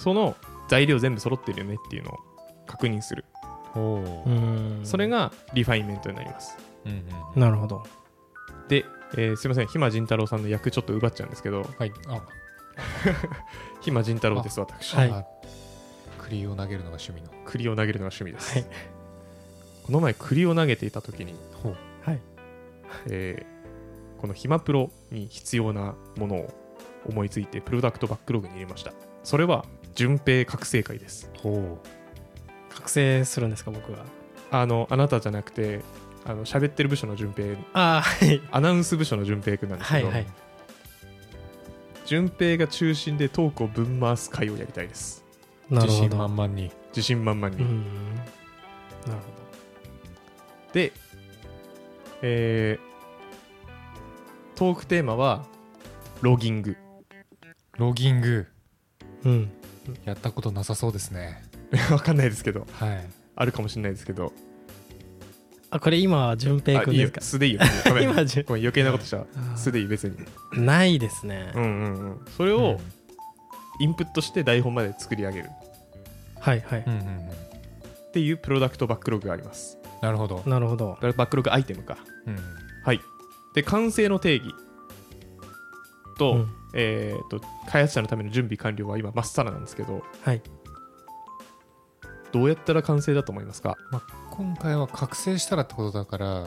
[0.03, 0.35] その
[0.69, 2.19] 材料全部揃ってるよねっていうのを
[2.67, 3.25] 確認する。
[4.85, 6.57] それがリファインメントになります。
[6.87, 7.83] うんうんなるほど。
[8.69, 8.85] で、
[9.17, 9.67] えーすいません。
[9.67, 11.69] 暇仁太郎さんの役ちょっと奪っちゃうんですけど。
[11.79, 11.93] はい。
[12.09, 12.23] あ。
[13.81, 14.95] 暇仁太郎です私。
[14.95, 15.11] はい。
[15.11, 15.27] あ
[16.19, 18.67] 栗を投げるのが趣味の栗を投げるのが趣味です、はい。
[19.85, 21.77] この前栗を投げていた時に、ほう。
[22.03, 22.21] はい。
[23.11, 23.61] えー
[24.21, 26.55] この暇プロに必要なものを
[27.07, 28.93] 思いついてプロダクトバックログに入れました。
[29.25, 31.31] それは順平覚醒会です。
[31.39, 31.79] ほ
[32.69, 34.05] 覚醒するんですか僕が
[34.51, 35.81] あのあなたじゃなくて
[36.25, 37.57] あの喋ってる部署の順平。
[37.73, 38.41] ああはい。
[38.51, 40.27] アナウンス部署の順平くんなんですけど、はいはい。
[42.07, 45.25] 順平が中心でトークをぶん回す会をやりたいです。
[45.71, 46.29] う自信なるほど。
[46.29, 46.71] 満々に。
[46.89, 47.85] 自信満々に、うん
[49.07, 49.21] なる
[50.73, 50.93] で、
[52.23, 52.91] えー
[54.57, 55.47] トークテーマは
[56.21, 56.77] ロギング。
[57.79, 58.47] ロギング。
[59.23, 59.53] ほどうん
[60.05, 61.43] やったことなさそうですね。
[61.91, 62.67] わかんないですけど。
[62.73, 63.07] はい。
[63.37, 64.33] あるかもしれないですけど。
[65.73, 66.93] あこれ今は順平あいいよ。
[66.93, 67.61] 君ですか素でいいよ。
[67.87, 68.09] ごめん。
[68.09, 68.17] ごめん。
[68.17, 69.25] 今じゅ余計なことした。
[69.57, 70.17] 素でいい別に。
[70.53, 72.21] ないですね、うんうんうん。
[72.37, 72.81] それを
[73.79, 75.51] インプットして台本まで作り上げる。
[76.41, 77.07] はいはい、うんうんうん。
[77.29, 79.79] っていうプロダクトバックログがあります。
[80.03, 80.43] なるほど。
[80.47, 80.99] なるほど。
[81.01, 81.99] バックログアイテムか。
[82.27, 82.39] うん。
[82.85, 83.01] はい。
[83.55, 84.55] で完成の定義
[86.19, 90.43] と,、うんえー、と開発者のための準備完了は今まっさらなんですけどはい。
[92.33, 93.77] どうやったら完成だと思いますか？
[93.91, 96.47] まあ今回は覚醒したらってことだから。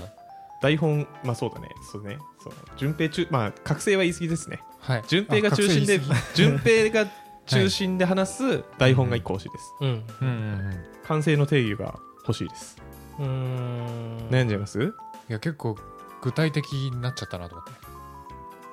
[0.61, 1.67] 台本まあそうだね。
[1.91, 2.17] そうね。
[2.41, 2.53] そう。
[2.77, 4.61] 順平中まあ覚醒は言い過ぎですね。
[4.79, 5.03] はい。
[5.09, 5.99] 順平が中心で
[6.33, 7.11] 順平が
[7.45, 9.89] 中心で話す 台本が1個欲しいです、うん。
[9.89, 10.85] うんうんうん。
[11.05, 12.77] 完成の定義が欲しいです。
[13.19, 14.17] うーん。
[14.29, 14.81] 悩んじゃいます？
[14.81, 14.91] い
[15.27, 15.75] や結構
[16.21, 17.73] 具体的になっちゃったなと思って。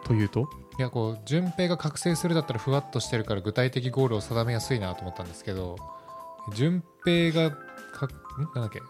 [0.05, 0.49] というと？
[0.81, 5.77] いやこう順平が覚醒するだったらふわっとしてるから具体的ゴールを定めやすいなと思ったんですけど
[6.55, 8.09] 順平がかん？
[8.55, 8.81] なんだっけ？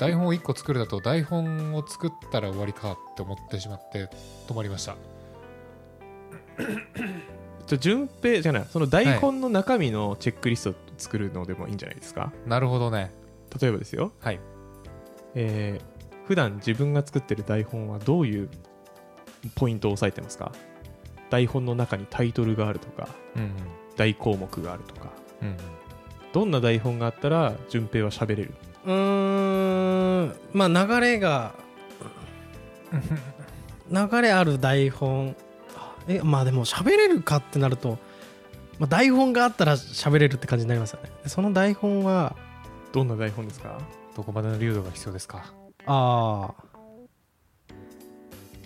[0.00, 4.08] 台本を1個作るだと台本を作ったら終わりかって思ってしまって
[4.48, 4.96] 止まりました。
[7.68, 13.12] じゃあ順平じゃないその台本の中身のチェックリストを作るのでもいいんじゃないですか、なるほどね。
[13.60, 14.10] 例えばですよ。
[14.18, 14.40] はい。
[15.36, 15.92] えー
[16.26, 18.48] 普段自分が作ってる台本はどういう
[19.56, 20.52] ポイントを押さえてますか？
[21.32, 23.52] 台本の中にタイトルがあるとかうん
[23.96, 25.08] 大項目があるとか。
[25.42, 25.56] うんうん。
[26.32, 28.54] どんな台本があったら順平は喋れる？
[28.86, 30.34] うーん。
[30.52, 31.54] まあ流れが
[33.90, 35.36] 流れある台本。
[36.08, 37.98] えまあでも喋れるかってなると、
[38.78, 41.10] まあ、台本があったら喋れるって感じになりますよね。
[41.22, 42.34] でその台本は
[42.92, 43.78] どんな台本ですか？
[44.16, 45.52] どこまでの流度が必要ですか？
[45.86, 46.64] ああ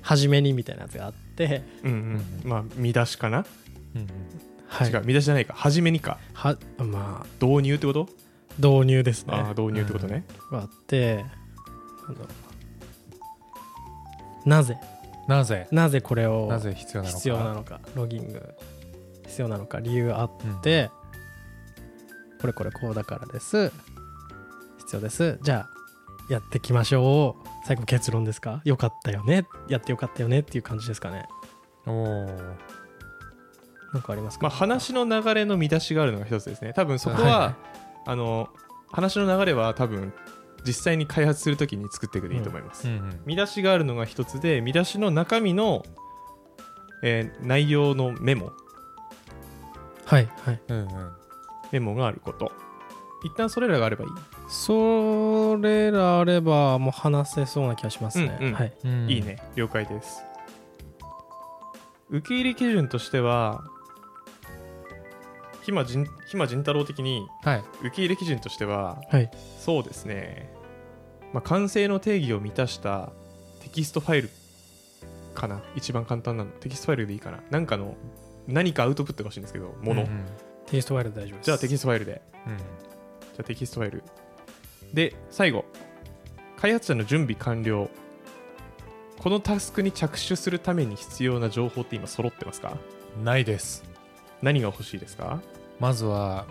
[0.06, 2.48] 初めにみたいなやつがあってうんうん。
[2.48, 3.44] まあ見出しかな、
[3.94, 4.08] うんうん。
[4.68, 4.88] はい。
[4.88, 5.52] 違う見出しじゃないか。
[5.54, 6.18] 初めにか。
[6.32, 7.44] はまあ。
[7.44, 8.08] 導入ってこと、
[8.58, 9.34] 導入ですね。
[9.34, 12.26] ああ導入ってことね、があってなんだろ
[14.46, 14.78] うななぜ？
[15.26, 15.66] なぜ？
[15.72, 17.16] なぜこれをなぜ必要なのか？
[17.18, 17.80] 必要なのか？
[17.96, 18.54] ロギング。
[19.26, 19.80] 必要なのか？
[19.80, 20.60] 理由あっうん。
[20.60, 20.88] て、
[22.40, 23.72] これこれこうだからです。
[24.78, 25.40] 必要です。
[25.42, 25.75] じゃあ
[26.28, 27.48] やっていきましょう。
[27.66, 28.60] 最後結論ですか？
[28.64, 29.46] よかったよね。
[29.68, 31.28] やってよかったよねっていう感じですかね。
[31.86, 32.26] おお
[33.92, 36.72] なんかありますか、まあ、話の流れの見出しがあるのが一つですね。
[36.74, 37.56] 多分そこは、は
[38.06, 38.48] あの
[38.90, 40.12] 話の流れは多分
[40.66, 43.20] 実際に開発するときに作っていくでいいと思います、うんうん。
[43.24, 45.84] 見出しがあるのが一つで見出しの中身の、
[47.02, 48.52] えー内容のメモ。
[50.04, 50.60] はいはい。
[50.68, 50.88] うんうん。
[51.72, 52.50] メモがあること。
[53.24, 54.10] 一旦それらがあればいい、
[54.48, 58.54] それらあればもう話せそうな気がしますね、うんうん。
[58.54, 58.72] はい。
[58.84, 59.10] うん。
[59.10, 59.38] いいね。
[59.56, 60.22] 了解です。
[62.08, 63.64] 受け入れ基準としては
[65.62, 67.64] ひまじんひま仁太郎的にはい。
[67.80, 69.30] 受け入れ基準としてははい。
[69.58, 70.52] そうですね、
[71.32, 73.10] まあ、完成の定義を満たした
[73.60, 74.30] テキストファイル
[75.34, 75.60] かな。
[75.74, 76.50] 一番簡単なの。
[76.52, 77.40] テキストファイルでいいかな。
[77.50, 77.96] なんかの
[78.46, 80.24] 何かアウトプットが欲しいんですけどもの、うんうん。
[80.66, 81.46] テキストファイルで大丈夫です。
[81.46, 82.22] じゃあテキストファイルで。
[82.46, 82.56] うん。
[82.56, 84.04] じゃあテキストファイル
[84.92, 85.64] で最後
[86.56, 87.90] 開発者の準備完了。
[89.18, 92.76] このタスクに着手するために必要な情報って今揃ってますか？
[93.22, 93.82] ないです。
[94.42, 95.40] 何が欲しいですか？
[95.80, 96.46] まずは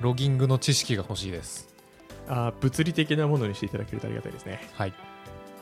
[0.00, 1.72] ロギングの知識が欲しいです。
[2.28, 4.90] あー物理的なものにしていただけるとありがたいですね、はい。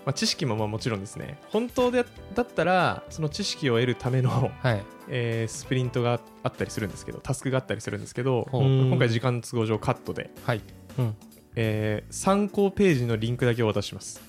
[0.04, 1.38] まあ、知識もまあもちろんですね。
[1.50, 2.04] 本当で
[2.34, 4.82] だったらその知識を得るための、はい。
[5.08, 10.60] えースプリントがあったりするんですけどタスクがあったりするんですけど今回時間都合上カットで、はい。
[10.98, 11.16] うん
[11.56, 14.20] えー参考ページのリンクだけお渡しします。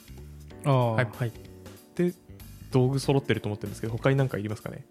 [0.66, 0.92] ああ。
[0.94, 1.08] はい。
[1.18, 1.32] はい。
[1.96, 2.14] で
[2.72, 4.86] 道具揃ってると思ってるんですけど他に何かいりますかね？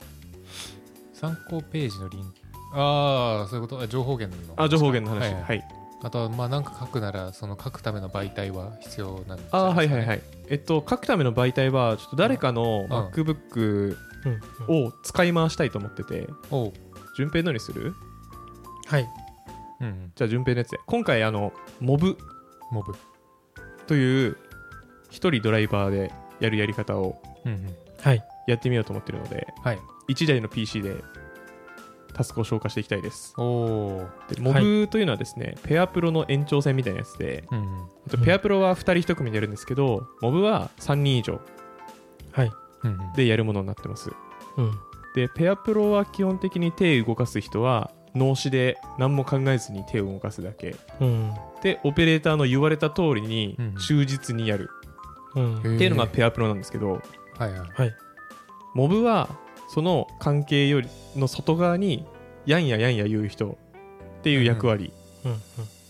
[1.15, 2.35] 参考ページのリンク。
[2.73, 3.81] ああそういうこと？
[3.81, 4.55] あ情報源の。
[4.57, 5.33] あ情報源の話。
[5.35, 5.59] ははい。
[5.59, 5.63] い、
[6.03, 9.75] あとはまあなんか書くならその書くための媒体は必要なんですかね？
[9.75, 10.23] はいいはいはい。
[10.49, 12.87] えっと書くための媒体はちょっと誰かのん。
[12.87, 13.97] MacBook
[14.69, 16.29] を使い回したいと思ってて。
[16.51, 16.73] おう。
[17.17, 17.95] 順平のにする？
[18.87, 19.09] はい
[20.15, 20.79] じゃあ順平のやつで。
[20.87, 22.17] 今回あのモブ。
[22.71, 22.95] モブ。
[23.87, 24.37] という
[25.11, 27.21] 一人ドライバーでやるやり方を
[28.47, 29.79] やってみようと思ってるのではい。
[30.09, 30.97] 1台の PC で
[32.13, 33.35] タスクを消化していきたいです。
[33.39, 41.41] モブというのはですね、ペアプロの延長線みたいなやつでうんペアプロは2人1組でやるんですけどモブは3人以上
[43.15, 44.11] でやるものになってます。
[44.57, 44.73] うん
[45.15, 50.77] でペアプロは基本的に手を動かす人は脳死で何も考えずに手を動かすだけ。
[51.01, 51.35] うん。
[51.63, 53.75] でオペレーターの言われた通りにうん。
[53.77, 54.71] 忠実にやる。
[55.35, 55.59] うん。
[55.59, 57.01] っていうのがペアプロなんですけど。
[57.39, 57.61] はいはい。
[57.75, 57.95] はい。
[58.75, 59.29] モブは
[59.69, 62.07] その関係よりの外側に
[62.47, 63.59] やんややんや言う人
[64.19, 64.93] っていう役割
[65.25, 65.41] うん。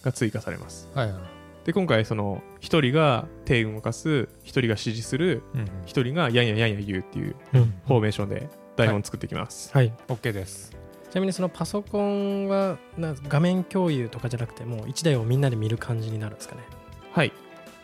[0.02, 0.88] が追加されます。
[0.94, 1.22] はいはい。
[1.64, 5.66] で今回その1人が手を動かす1人が指示するうんうん。
[5.86, 9.92] 1人がやんややんや言うっていうフォーメーションで台本作っていきます、はい。
[10.08, 10.79] OK です
[11.10, 16.62] ちなみにそのパソコンはな画面共有とかじゃなくてもう1台をみんなで見る感じになるんですかね。
[17.12, 17.32] はい。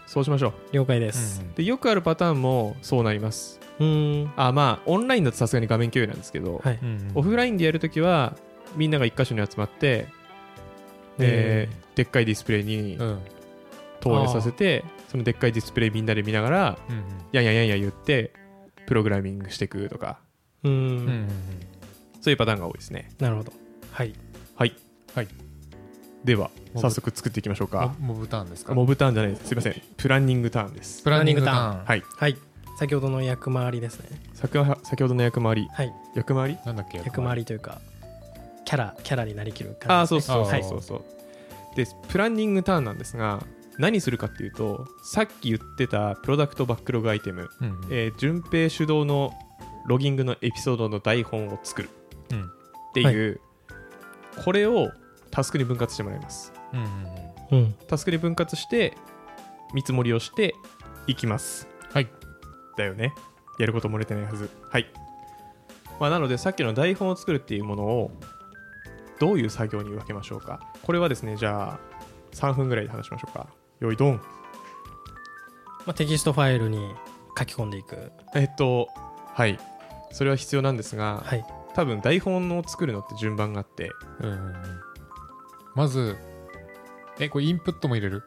[0.07, 0.53] そうしましょう。
[0.73, 1.45] 了解です。
[1.57, 3.59] でよくあるパターンもそうなります。
[3.81, 4.33] うん。
[4.37, 6.79] あまあオンラインだとさすがに画面共有なんですけど、はい。
[6.81, 7.11] うんうん。
[7.17, 8.37] オフラインでやるときは
[8.77, 10.07] みんなが一箇所に集まって、
[11.19, 11.97] ええー。
[11.97, 13.19] でっかいディスプレイにうん。
[13.99, 18.33] 投影させてそのでっかいディスプレイみんなで見ながらうんやんややんや言って
[18.87, 20.21] プログラミングしていくとか。
[20.63, 20.73] うん。
[20.73, 21.29] うんうんうん
[22.27, 23.09] そういうパターンが多いですね。
[23.21, 23.53] なるほど。
[23.93, 24.13] はい。
[24.57, 24.75] はい。
[25.15, 25.29] はい。
[26.25, 27.95] では早速作っていきましょうか。
[28.01, 28.75] モモブターンですか？
[28.75, 29.47] モブターンじゃないです。
[29.47, 29.81] すいません。
[29.97, 31.05] プランニングターンです。
[31.05, 31.85] プランニングタプーン。
[31.85, 32.03] はい。
[32.17, 32.37] はい。
[32.81, 34.09] 先ほどの役回りですね。
[34.35, 35.69] 先ほ先ほどの役回り。
[35.73, 35.95] はい。
[36.17, 36.59] 役回り？
[36.67, 37.45] なんだっけ役回り。
[37.45, 37.81] というか
[38.65, 40.63] キャラキャラになりきる感じああそうそうそう。
[40.65, 43.41] そうそうでプランニングターンなんですが
[43.79, 47.89] 何するかっていうとさっき言ってたプロダクトバックログアイテム、うんうん。
[47.93, 49.33] えー順平主導の
[49.87, 51.89] ロギングのエピソードの台本を作る。
[51.89, 53.41] うんっていう、
[54.45, 54.91] これを
[55.31, 56.53] タスクに分割してもらいます。
[56.73, 57.75] うんうんうん。
[57.87, 58.97] タスクに分割して
[59.75, 60.55] 見積もりをして
[61.07, 61.69] いきます。
[61.93, 62.09] はい。
[62.77, 63.13] だよね。
[63.59, 64.51] やること漏れてないはず。
[64.71, 64.87] はい、
[65.99, 68.11] まあ、なのでさっきの台本を作るっていうものを
[69.19, 70.61] どういう作業に分けましょうか。
[70.83, 71.81] これはですねじゃあ
[72.35, 73.47] 3分ぐらいで話しましょうか。
[73.81, 74.17] よいどん。
[75.87, 76.95] まあ、テキストファイルに
[77.39, 78.13] 書き込んでいく。
[78.35, 78.89] えっと
[79.35, 79.59] はい。
[80.11, 81.45] それは必要なんですが、はい
[81.77, 83.93] 多分台本を作るのって順番があって。
[84.21, 84.55] うん
[85.75, 86.17] まず
[87.21, 88.23] えこれインプットも入れる？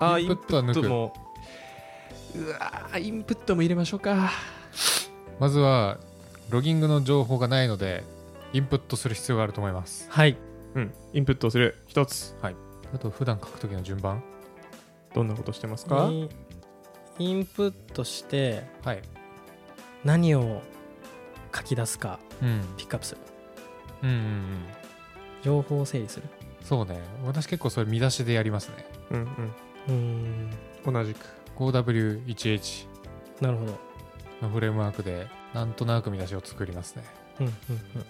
[0.00, 0.88] あーインプットは抜く。
[0.88, 1.14] も。
[2.34, 4.32] うわーインプットも入れましょうか。
[5.38, 5.98] まずは
[6.50, 8.02] ロギングの情報がないので
[8.52, 10.08] インプットする必要があると思います。
[10.10, 10.36] はい。
[10.74, 11.76] うんインプットをする。
[11.86, 12.34] 一つ。
[12.42, 12.52] あ
[12.98, 14.20] と普段書く時の順番。
[15.14, 16.28] どんなことしてますか、イン
[17.20, 19.02] インプットしてはい。
[20.04, 20.60] 何を
[21.54, 22.18] 書き出すか。
[22.24, 22.29] うん
[22.76, 23.20] ピックアップする。
[24.02, 24.44] うんうんうん。
[25.42, 26.26] 情報を整理する。
[26.62, 27.00] そうね。
[27.24, 28.86] 私結構それ見出しでやりますね。
[29.10, 30.50] うんうーん。
[30.86, 30.92] うん。
[30.92, 31.26] 同じく。
[31.56, 32.86] 5W1H
[33.40, 33.78] なるほど。
[34.42, 37.04] のフレームワークでなんとなく見出しを作りますね。
[37.40, 37.52] うんうん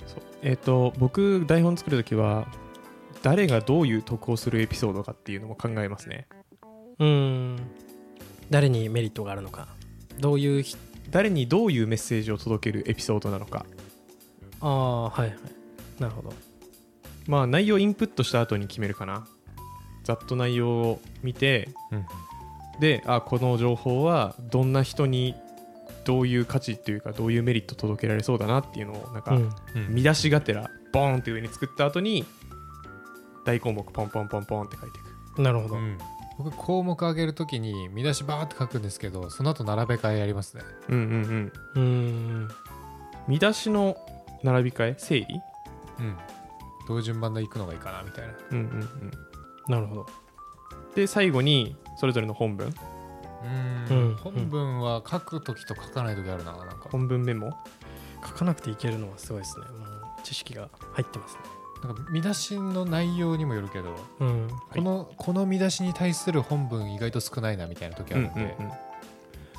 [0.07, 0.23] そう。
[0.43, 2.47] えっ、と僕台本作るときは
[3.23, 6.27] 誰がどういう得をするエピソードかっていうのも考えますね。
[6.99, 7.57] うん。
[8.51, 9.69] 誰にメリットがあるのか。
[10.19, 10.77] どういうひ
[11.11, 13.67] 誰にどういうメッセージを届けるエピソードなのか
[14.61, 15.29] ああはい。
[15.29, 15.39] はい
[15.99, 16.33] なるほど。
[17.27, 19.27] まあ内容インプットした後に決めるかな。
[20.05, 22.07] ざっと内容を見てうん。
[22.81, 25.35] であこの情報はどんな人に
[26.05, 29.39] どういう価値っていうかどういうメリット届けられそうだなっていうのをなんか
[29.91, 32.25] 見出しがてらボーンって上に作った後に
[33.45, 35.01] 大項目ポンポンポンポンって書いてい
[35.35, 35.43] く。
[35.43, 35.99] なるほど、うん。
[36.39, 40.63] 僕項目上げるときに見出しバーって書くんですけどその後並べ替えやりますね。
[40.89, 41.83] うんうんうん。
[41.83, 41.87] う
[42.45, 42.49] ん。
[43.29, 43.97] 見出しの
[44.43, 44.95] 並び替え？
[44.99, 45.43] 整理？
[45.99, 46.17] うん。
[46.89, 48.35] どういう順番でいくのがいいかなみたいな。
[48.51, 49.11] うんうんうん。
[49.69, 50.07] なるほど。
[50.95, 52.75] で最後にそれぞれの本文？
[53.89, 53.97] うん。
[53.97, 56.89] うん本文は書くときと書かないときあるななんか。
[56.91, 57.53] 本文メモ？
[58.27, 59.67] 書かなくていけるのはすごいですね。
[59.67, 61.41] もう知識が入ってますね。
[61.83, 64.49] なんか見出しの内容にもよるけどうん。
[64.71, 68.73] このこの見出しに対する本文意外と少ないなみたいな時あるんで、うんうんうん。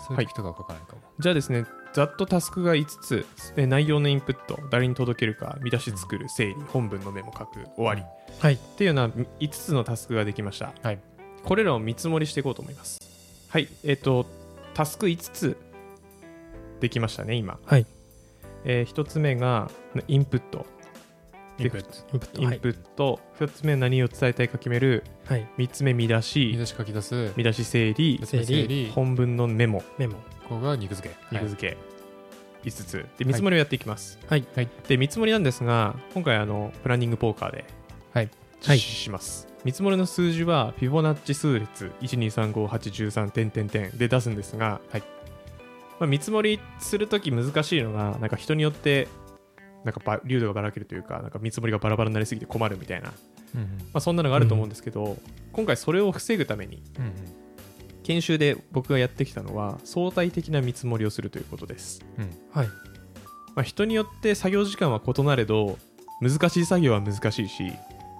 [0.07, 3.25] そういう時とかは書かないかも、じゃあですねざっとタスクが5つ
[3.57, 8.03] え内容のインプット誰に届けるか見出し作る整理本文のメモ書く終わり、
[8.39, 8.53] はい。
[8.53, 10.99] っていうような5つのタスクができました、はい。
[11.43, 12.99] これらを見積もりしていこうと思います。
[13.49, 13.67] はい。
[13.83, 14.25] えっ、と
[14.73, 15.57] タスク5つ
[16.79, 17.85] できましたね今、はい。
[18.63, 19.69] え1つ目が
[20.07, 20.65] インプット。
[21.59, 21.89] インプット。
[22.13, 22.41] インプット。
[22.41, 25.03] はいインプット、2つ目何を伝えたいか決める。
[25.25, 25.47] はい。
[25.57, 27.33] 3つ目見出見し出し書き出す。
[27.35, 28.19] 見出し整理。
[28.23, 28.91] 整理整理。
[28.95, 29.83] 本文のメモ。
[29.97, 30.15] メモ
[30.59, 31.15] が肉付け。
[31.31, 31.77] 肉付け、
[32.67, 33.05] 5つ。
[33.17, 34.45] で見積もりをやっていきます、はい。
[34.55, 34.69] はい。
[34.87, 37.65] で見積もりなんですが今回あのプランニングポーカーで
[38.13, 38.29] はい。
[38.61, 45.03] 実施します、見積もりの数字はフィボナッチ数列1235813点点点で出すんですが、はい。
[45.99, 49.07] まあ、見積もりするとき難しいのがなんか人によって
[49.83, 53.13] なんかば流度がばらけるというかなんか見積もりがバラバラになりすぎて困るみたいな、ま
[53.55, 53.67] うんうん。
[53.93, 55.17] あ、そんなのがあると思うんですけど、
[55.53, 57.40] 今回それを防ぐためにうんうん
[58.11, 62.01] 研修で僕がやってきたのは相対的な見積もりをするということです。
[62.51, 62.67] はい。
[63.55, 65.77] まあ、人によって作業時間は異なれど
[66.21, 67.71] 難しい作業は難しいし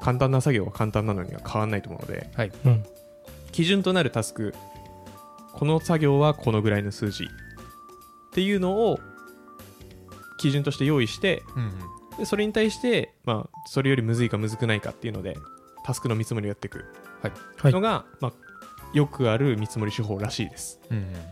[0.02, 2.30] 簡単な作業は簡単なのには変わらないと思うので
[2.66, 2.84] うん。
[3.52, 4.54] 基準となるタスク
[5.54, 7.28] この作業はこのぐらいの数字っ
[8.34, 9.00] ていうのを
[10.38, 12.18] 基準として用意してうんうん。
[12.18, 15.38] でそれに対して、まあ、それよりむずいかむずくないかっていうので
[15.86, 16.86] タスクの見積もりをやっていく
[17.22, 17.72] はい。
[17.72, 18.34] のが、まあ、
[18.94, 20.80] よくある見積もり手法らしいです。
[20.90, 21.14] うんうん。
[21.14, 21.24] じゃ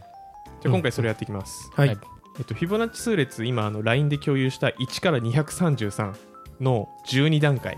[0.66, 1.98] あ今回それやっていきます、はいはい。
[2.38, 6.16] えっと、フィボナッチ数列今あの LINE で共有した1から233
[6.62, 7.78] の12段階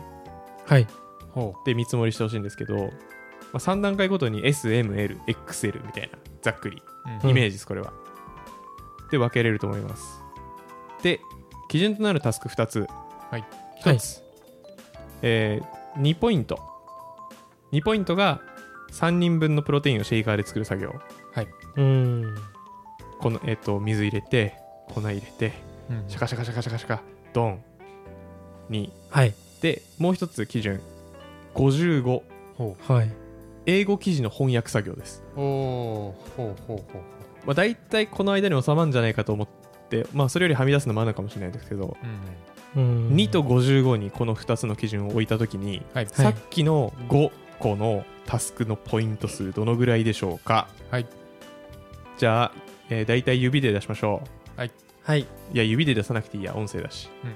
[0.65, 0.87] はい。
[1.31, 2.89] ほで見積もりしてほしいんですけど、ま
[3.53, 6.81] あ、3段階ごとに SMLXL みたいなざっくり。
[7.23, 7.93] う、イメージですこれは、
[9.09, 10.21] で分けれると思います。
[11.01, 11.19] で
[11.69, 12.87] 基準となるタスク2つ。
[13.31, 13.45] はい。
[13.83, 14.23] 1つ、
[15.21, 16.59] えー2ポイント。
[17.73, 18.41] 2ポイントが
[18.91, 20.93] 3人分のプロテインをシェイカーで作る作業。
[21.75, 22.35] うん。
[23.19, 24.55] この、えっと水入れて
[24.89, 25.53] 粉入れて
[25.89, 26.09] うん。
[26.09, 27.01] シャカシャカシャカシャカシャカ
[27.33, 27.63] ドン。
[28.69, 28.91] に。
[29.09, 29.33] はい。
[29.61, 30.81] でもう一つ基準。
[31.55, 32.21] 55
[32.57, 33.11] ほはい。
[33.65, 35.45] 英語記事の翻訳作業です、うおー。
[35.45, 36.77] ほうほうほう。
[36.77, 36.83] ほ
[37.45, 39.47] まあ、大体この間に収まるんじゃないかと思っ
[39.89, 41.97] てまあそれよりはみ出すのもあるのかもしれないですけど、
[42.75, 43.09] ううん。
[43.09, 43.15] うん。
[43.15, 46.07] 2と55にこの2つの基準を置いた時に、はい。
[46.07, 50.67] さっきの5個のタスクのポイント数どのぐらいでしょうか？
[50.89, 51.05] はい。
[52.17, 52.51] じゃあ、
[52.89, 54.23] えー、大体指で出しましょ
[54.57, 54.71] はい。
[55.09, 55.25] うい。
[55.53, 57.29] や指で出さなくていいや音声だし、うん。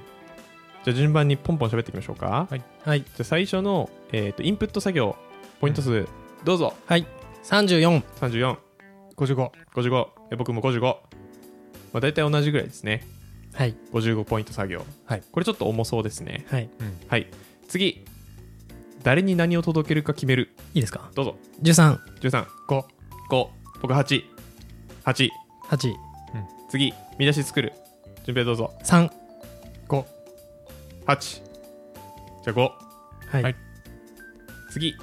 [0.84, 2.62] じゃあ順番にポンポン喋っていきましょうか、はい。
[2.84, 3.02] はい。
[3.02, 5.16] じゃあ最初の、えー、とインプット作業
[5.60, 6.06] ポイント数、
[6.44, 6.74] どうぞ。
[6.86, 7.06] はい。
[7.44, 10.96] 34 3455 55え僕も55、ま
[11.94, 13.06] あ、大体同じぐらいですね。
[13.52, 13.74] はい。
[13.92, 14.84] 55ポイント作業。
[15.06, 15.22] はい。
[15.32, 16.44] これちょっと重そうですね。
[16.50, 16.68] はい。
[16.80, 16.96] うん。
[17.08, 17.28] はい。
[17.68, 18.04] 次
[19.06, 20.50] 誰に何を届けるか決める。
[20.74, 21.12] いいですか？
[21.14, 21.36] どうぞ。
[21.62, 22.46] 13 135
[23.30, 23.48] 5
[23.80, 24.24] 僕88
[25.04, 25.30] 8
[25.68, 25.94] 8
[26.68, 27.72] 次見出し作る。
[28.24, 28.72] 順平どうぞ。
[28.82, 29.08] 3
[29.88, 30.04] 5
[31.06, 32.60] 8じゃあ5
[33.30, 33.42] はい。
[33.44, 33.56] はい。
[34.72, 34.96] 次。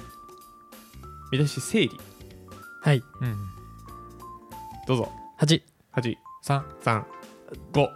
[1.32, 1.90] 見出し整理。
[2.82, 3.02] はい。
[3.22, 3.36] うん
[4.86, 5.10] どうぞ。
[5.38, 5.62] 8
[5.94, 7.04] 8 3 3
[7.72, 7.88] 5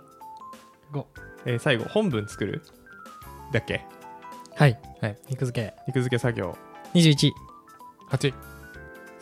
[0.95, 1.05] 5
[1.45, 2.63] えー最後本文作る？
[3.53, 3.85] だっけ？
[4.59, 4.79] はい。
[5.01, 5.17] はい。
[5.31, 5.75] 肉付け。
[5.87, 6.57] 肉付け作業。
[6.93, 7.31] 21
[8.11, 8.35] 8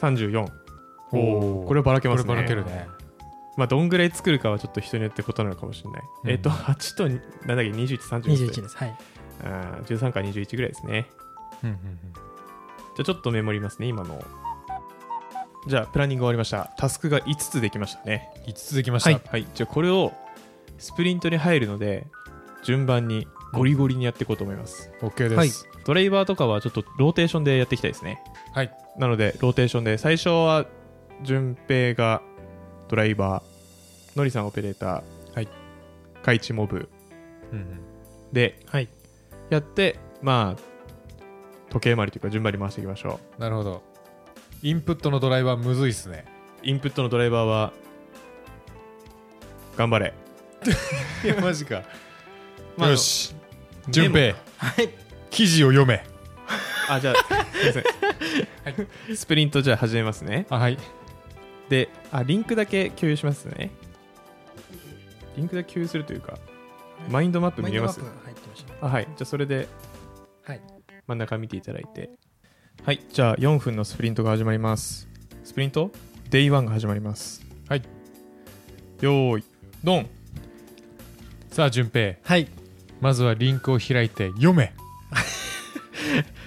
[0.01, 0.49] 34
[1.13, 2.35] おおこればらけこれますね。
[2.35, 2.89] ばらけるね。
[3.59, 6.31] まあどんぐらい作るかはちょっと人によって異なるかもしれない、うん。
[6.31, 7.09] えっ、と8と
[7.47, 8.77] なんだっけ？2131 21です。
[8.79, 8.97] はい。
[9.45, 11.07] あー13から21ぐらいですね。
[11.63, 11.79] うんうん
[12.97, 14.25] じゃあちょっとメモりますね今の。
[15.67, 16.73] じゃあプランニング終わりました。
[16.79, 18.31] タスクが5つできましたね。
[18.47, 19.11] 5つできました。
[19.11, 19.47] はいはい。
[19.55, 20.15] じゃあこれを
[20.79, 22.07] スプリントに入るので
[22.65, 25.35] 順番にゴリゴリにやっていこうと思います、OK です。
[25.37, 25.51] はい。
[25.85, 28.23] ドライバーとかはちょっとローテーションでやっていきたいですね。
[28.53, 28.77] はい。
[28.99, 30.67] なのでローテーションで最初は
[31.23, 32.23] 順平が
[32.89, 35.03] ドライバーのりさんオペレーター
[35.35, 35.49] はい。
[36.23, 36.89] カイチモブ
[37.53, 37.81] うんうん。
[38.33, 38.89] ではい。
[39.49, 40.63] やってまあ
[41.71, 43.83] 時計回りというか順番に回していきましょなるほど。
[44.63, 46.25] インプットのドライバーむずいっすね。
[46.65, 47.73] うインプットのドライバーは
[49.77, 50.15] 頑張れ。
[51.25, 51.85] いやマジか。
[52.77, 53.36] まあよし
[53.89, 54.35] 順平。
[54.59, 54.89] はい。
[55.31, 56.05] 記事を読め。
[56.89, 58.83] あじゃあすいませ
[59.13, 60.47] ん、スプリントじゃあ始めますね。
[60.51, 60.79] あはい。
[61.69, 63.71] であリンクだけ共有しますね。
[65.37, 66.39] リンクだけ共有するというか
[67.11, 68.01] マインドマップ見れます？
[68.01, 68.79] マインドマップ入ってましたね。
[68.83, 69.05] あはい。
[69.05, 69.69] じゃあそれで
[70.45, 70.61] はい。
[71.07, 72.11] 真ん中見ていただいて。
[72.85, 73.01] はい。
[73.13, 75.09] じゃあ4分のスプリントが始まります。
[75.43, 75.91] スプリント
[76.31, 77.45] ？Day1 が始まります。
[77.69, 77.83] はい。
[79.01, 79.45] よーい。
[79.83, 80.09] ドン。
[81.51, 82.15] さあ順平。
[82.23, 82.49] はい
[83.01, 84.73] まずはリンクを開いて読め。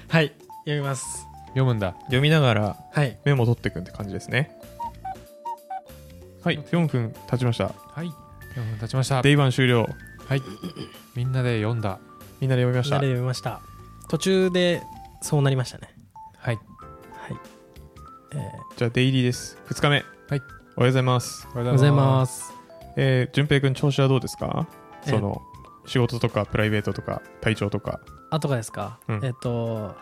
[0.07, 0.33] はい
[0.65, 1.25] 読みます。
[1.49, 1.93] 読むんだ。
[2.05, 3.17] 読みながらはい。
[3.25, 4.51] メモ取っていくって感じですね。
[6.43, 6.59] はい。
[6.59, 7.65] 4分経ちました。
[7.93, 8.07] はい。
[8.07, 8.11] 4
[8.69, 9.21] 分経ちました。
[9.21, 9.87] Day1 終了。
[10.27, 10.41] はい。
[11.15, 11.99] みんなで読んだ。
[12.39, 12.95] みんなで読みました。
[12.99, 13.61] みんなで読みました。
[14.09, 14.81] 途中で
[15.21, 15.93] そうなりましたね。
[16.37, 16.55] はい。
[16.55, 16.65] はい。
[18.33, 18.41] えー
[18.77, 19.57] じゃあデイリーです。
[19.69, 19.95] 2日目。
[19.97, 20.05] はい。
[20.31, 20.41] おはよ
[20.77, 21.47] うございます。
[21.53, 22.53] おはようございます。
[22.95, 24.67] えー、淳平君調子はどうですか？
[25.05, 25.15] えー。
[25.15, 25.41] その
[25.89, 27.99] 仕事とかプライベートとか体調とか。
[28.29, 29.25] あとかですか、うん。
[29.25, 29.95] えっと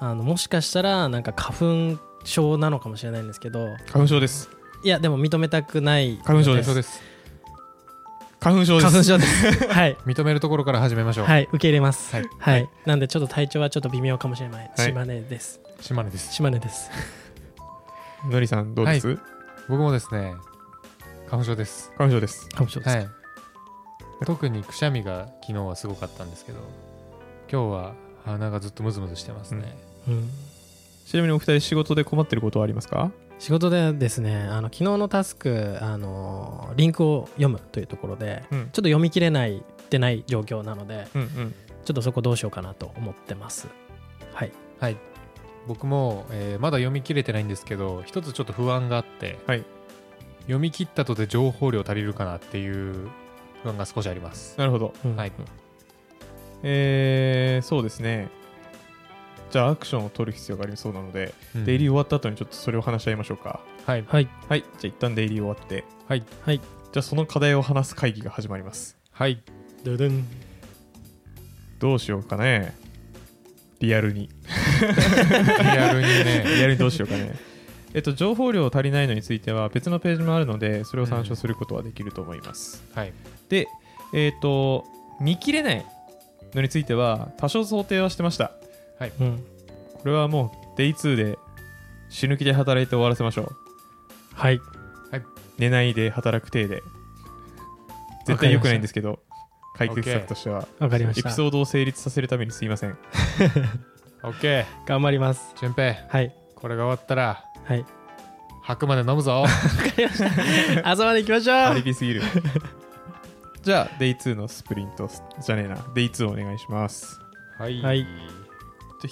[0.00, 3.76] あのもしかしたらなんか花粉症なのかもしれないんですけど。
[3.88, 4.48] 花粉症です。
[4.84, 7.02] いやでも認めたくない花粉症です
[8.40, 8.86] 花粉症です。
[8.86, 9.66] 花粉症です。
[9.66, 9.96] はい。
[10.06, 11.26] 認めるところから始めましょう。
[11.26, 12.14] はい受け入れます。
[12.14, 12.28] はい。
[12.38, 14.86] はい、なんでちょっと体調はちょっと微妙かもしれない、はい。
[14.86, 15.60] 島根です。
[15.80, 16.32] 島根です。
[16.32, 16.90] 島根です。
[18.30, 19.18] のりさんどうです、
[19.68, 20.34] 僕もですね
[21.26, 21.90] 花粉症です。
[21.96, 22.48] 花粉症です。
[22.52, 23.17] 花粉症ですか、はい
[24.26, 26.58] 特にくしゃみが昨日はすごかったんですけど
[27.50, 27.94] 今日は
[28.24, 30.28] 鼻がずっとムズムズしてますね、うん。
[31.06, 33.10] ちなみにお二人仕事で困ってることはありますか？
[33.38, 38.58] 仕事でですねあの昨日のタスクあのリンクを読むというところでうん。
[38.58, 41.54] ちょっと読み切れないってない状況なのでうんうん。
[41.84, 43.68] ちょっとそこどうしようかなと思ってます。
[44.34, 44.52] はい。
[44.80, 44.96] はい。
[45.66, 49.64] 僕も、えーまだ読み切れてないんですけど一つちょっと不安があって、はい。
[50.42, 53.08] 読み切ったとて情報量足りるかなっていう
[53.62, 54.56] 不安が少しあります。
[54.58, 54.94] なるほど。
[55.04, 55.16] うん。
[55.16, 55.32] はい。
[56.62, 58.28] えー、そうですね。
[59.50, 61.64] じゃあアクションを取る必要がありそうなので、うん。
[61.64, 63.60] デイリー終わった後にちょっとそれを話し合いましょうか。
[63.86, 64.04] はい。
[64.06, 64.28] はい。
[64.48, 64.60] はい。
[64.60, 65.84] じゃあ一旦デイリー終わって。
[66.06, 66.24] はい。
[66.44, 66.58] はい。
[66.58, 68.96] じゃあその課題を話す会議が始まります。
[69.10, 69.42] はい。
[69.84, 70.24] ドゥドゥン
[71.78, 72.74] どうしようかね。
[73.80, 74.28] リアルに。
[74.80, 76.44] リアルにね。
[76.56, 77.38] リアルにどうしようかね。
[77.94, 83.12] えっと情報量足りないのについては別のページもあるのでそれを参照することはできると思います、はい
[83.48, 83.68] で
[84.12, 84.84] えっ、と
[85.20, 85.86] 見切れない
[86.54, 88.52] のについては多少想定はしてました。
[89.20, 89.44] うん。
[89.94, 91.38] これはもう Day2 で
[92.08, 93.48] 死ぬ気で働いて終わらせましょう。
[94.34, 94.60] はい。
[95.58, 96.82] 寝ないで働く体で。
[98.26, 99.20] 絶対良くないんですけど
[99.74, 100.68] 解決策としては。
[100.78, 101.28] わかりました。
[101.28, 102.96] エピソードを成立させるためにすいません。
[104.22, 105.54] OK 頑張ります。
[105.60, 106.06] 順平。
[106.08, 106.34] はい。
[106.54, 107.84] これが終わったらはい。
[108.62, 109.44] 吐くまで飲むぞ。
[110.84, 111.56] 朝まで行きましょう。
[111.56, 112.22] 張り切りすぎる
[113.68, 115.10] じゃあ Day2 のスプリント
[115.42, 115.76] じゃねえな。
[115.76, 117.20] Day2 お願いします。
[117.58, 117.82] はい。
[117.82, 117.98] はい。
[117.98, 118.06] 引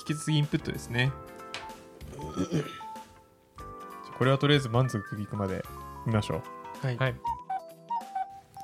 [0.06, 1.12] き続きインプットですね。
[4.16, 5.62] これはとりあえず満足いくまで
[6.06, 6.36] 見ましょ
[6.82, 6.86] う。
[6.86, 6.96] はい。
[6.96, 7.14] はい。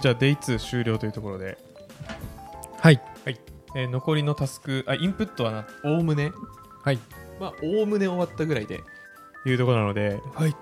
[0.01, 1.59] じゃあ Day2 終了というところで、
[2.78, 2.99] はい。
[3.76, 6.32] えー残りのタスクあインプットはなおおむね？
[6.84, 6.99] はい。
[7.38, 8.82] まあおおむね終わったぐらいで。
[9.45, 10.22] いうところなので。
[10.34, 10.57] はい。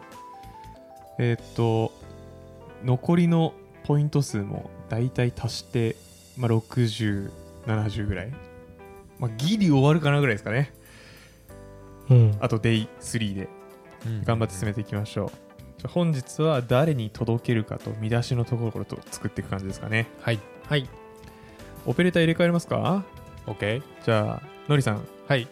[1.20, 1.92] えーっと
[2.84, 3.54] 残りの
[3.84, 5.96] ポイント数も大体足して、
[6.36, 8.32] まあ、6070ぐらい、
[9.18, 10.72] まあ、ギリ終わるかなぐらいですかね。
[12.08, 12.36] うん。
[12.40, 13.48] あと Day3 で
[14.06, 14.24] うん。
[14.24, 15.28] 頑張って進めていきましょう、
[15.78, 20.06] じゃあ本日は誰に届けるかと見出しのところと作っていく感じですかね。
[20.22, 20.38] はい。
[20.68, 20.88] はい。
[21.86, 23.04] オペレーター入れ替えれますか
[23.46, 25.06] ？OK じゃあのりさん。
[25.26, 25.48] はい。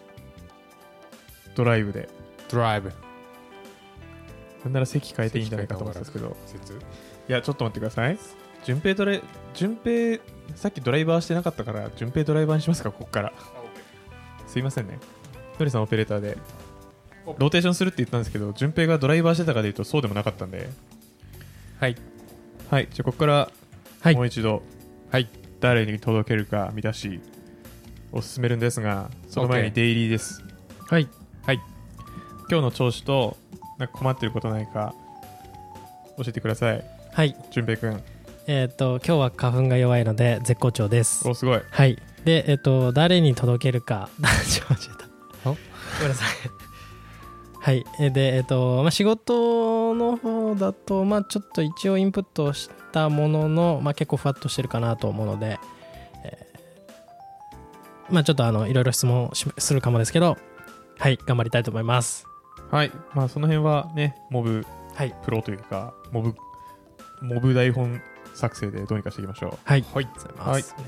[1.55, 2.09] ドライブで。
[2.51, 2.93] ドライブ。
[4.65, 6.37] なんなら席変えていいんじゃないかと思ったんですけど。
[6.47, 6.79] 説
[7.29, 8.19] いやちょっと待ってください。
[8.65, 9.23] 順平ドライ
[9.55, 10.19] 順平
[10.55, 13.33] さっきドライバーしてなかったから順平ドライバーにしますかここから。
[14.47, 14.99] すいませんね。
[15.59, 16.39] のりさんオペレーターで。
[17.39, 20.71] ローテーションするって言ったんですけど順平がドライバーしてたかで言うとそうでもなかったんで。
[21.79, 21.97] はい。
[22.71, 23.51] はいじゃあここから
[24.01, 24.15] はい。
[24.15, 24.63] もう一度、
[25.11, 25.29] はい。
[25.61, 27.21] 誰に届けるか見出し
[28.13, 30.43] を進めるんですがその前にデイリーです。
[30.89, 31.09] はい。
[32.51, 33.37] 今日の調子と
[33.77, 34.95] なんか困ってることないか
[36.17, 36.85] 教えてください
[37.19, 37.35] はい。
[37.51, 38.01] 順平くん
[38.47, 41.29] えっ、と今日は花粉が弱いので絶好調です。
[41.29, 41.61] おすごい。
[41.69, 42.01] はい。
[42.25, 46.29] でえっ、と誰に届けるか ごめんなさい。
[47.61, 47.85] はい。
[47.99, 55.59] えでえっ、と、まあ、仕事の方だとまあちょっと一応インプットしたものの、まあ、結構ふわっとしてるかなと思うので、
[56.23, 60.37] えーまあちょっとあのいろいろ質問しするかもですけど
[61.01, 61.19] はい。
[61.27, 62.29] 頑張りたいと思います。
[62.71, 62.93] はい。
[63.13, 64.65] まあその辺はねモブ
[64.95, 65.13] はい。
[65.25, 66.37] プロというかモブ
[67.21, 68.01] モブ台本
[68.35, 69.59] 作成でどうにかしていきましょう。
[69.65, 69.85] はい。
[69.93, 70.09] はい。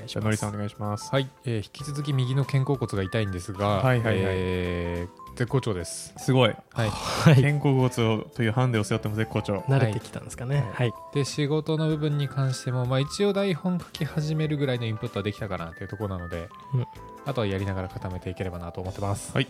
[0.07, 1.11] じゃあのりさんお願いします。
[1.11, 4.17] はい、えー引き続き右の肩甲骨が痛いんですが、はいはいはい。
[4.23, 6.13] えー絶好調です。
[6.19, 6.55] すごい。
[6.73, 7.35] はい、はい。
[7.37, 7.91] 肩甲骨を
[8.35, 9.65] というハンデを背負っても絶好調。
[9.69, 10.69] 慣れてきたんですかね。
[10.75, 10.93] はい。
[11.15, 16.87] で仕事の部分に関しても、まあ、一応台本書き始めるぐらいのインプットはできたかなというところなので、うん。
[17.25, 19.33] あとはやりながら固めていければなと思ってます。
[19.33, 19.49] はい。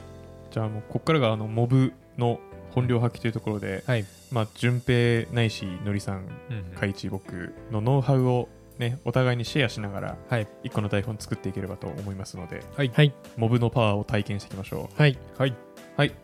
[0.50, 2.38] じゃあもうここからがあのモブの
[2.74, 8.48] 本領発揮というところで、はい、まあ順平ないしのりさんうん海一僕のノウハウを
[8.78, 13.12] ねお互いにシェアしながらはい、一個の台本作っていければと思いますのではい、はい。
[13.36, 15.18] モブのパワーを体験していきましょはい。
[15.36, 15.54] はい、う
[15.96, 16.14] はい。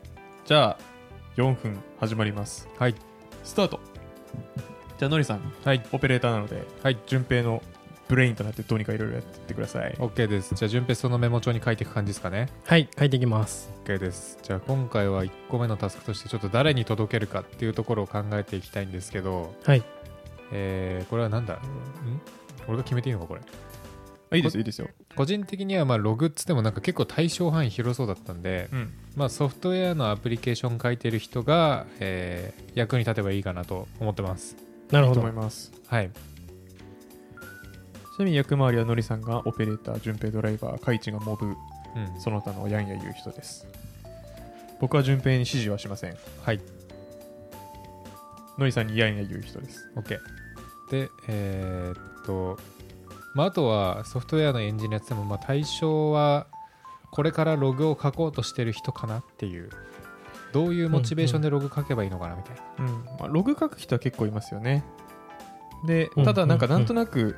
[0.44, 0.78] じゃあ
[1.36, 2.68] 4分始まります。
[2.78, 2.94] はい、
[3.44, 3.78] スタート。
[4.98, 7.62] じゃあのりさんはい、オペレーターなのではい、順平の
[8.08, 10.54] ブレインとなってどうにかいろいろやってってください OK です。
[10.54, 12.48] じゃあ、順平そのメモ帳に書いていく感じですかね。
[12.64, 14.38] はい書いていきます OK です。
[14.42, 19.82] じゃあ、今回は1個目のタスクとして、ちょっと誰に届けるかっていうところを考えていきたいんですけど、はい
[20.52, 21.54] えー、これはなんだ？
[21.54, 21.60] ん？
[22.68, 23.40] 俺が決めていいのか、これ？
[24.28, 34.54] あいいですよいいですよ個人的にはまあログっつってもなんか結構対象範囲広そうだったんで、うんまあ、ソフトウェアのアプリケーション書いてる人が、えー役に立てばいいかなと思ってます。
[34.54, 36.10] いいとなるほど思いますはい。
[38.16, 41.56] ちなみに役回りはのりさんがオペレーター順平ドライバーカイチがモブうん。
[42.18, 43.66] その他のヤンヤ言う人です
[44.80, 46.60] 僕は順平に指示はしませんはい。
[48.56, 50.18] のりさんにヤンヤ言う人です OK。
[50.90, 52.58] で、えーっと、
[53.34, 56.46] まあ、あとはソフトウェアのエンジニアって言っても、まあ、対象は
[57.10, 59.68] これからログを書こうとしてる人かなっていう、
[60.52, 62.84] どういうモチベーションでログ書けばいいのかなみたいな。
[62.84, 64.84] うんまあ、ログ書く人は結構いますよね
[65.84, 67.36] でうんただなんかうんなんとなく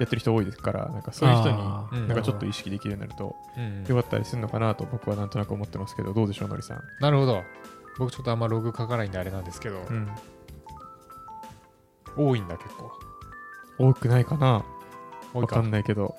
[0.00, 3.84] やってる人多いですからなんかそういう人になんかちょっと意識できるようになるとうん。
[3.86, 7.42] よかったりするのかなと僕はなんとなく思ってますけどどうでしょうのりさん、なるほど。
[7.98, 10.08] 僕ちょっとあんまログ書かないんであれなんですけど、うん、
[12.16, 12.90] 多いんだ結構。
[13.78, 14.64] 多くないかな？
[15.34, 15.56] 多いか。
[15.56, 16.16] わかんないけど。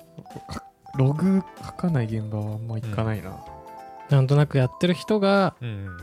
[0.48, 0.64] か
[0.96, 3.36] ログ書かない現場はあんま行かないな、
[4.10, 5.96] なんとなくやってる人がうん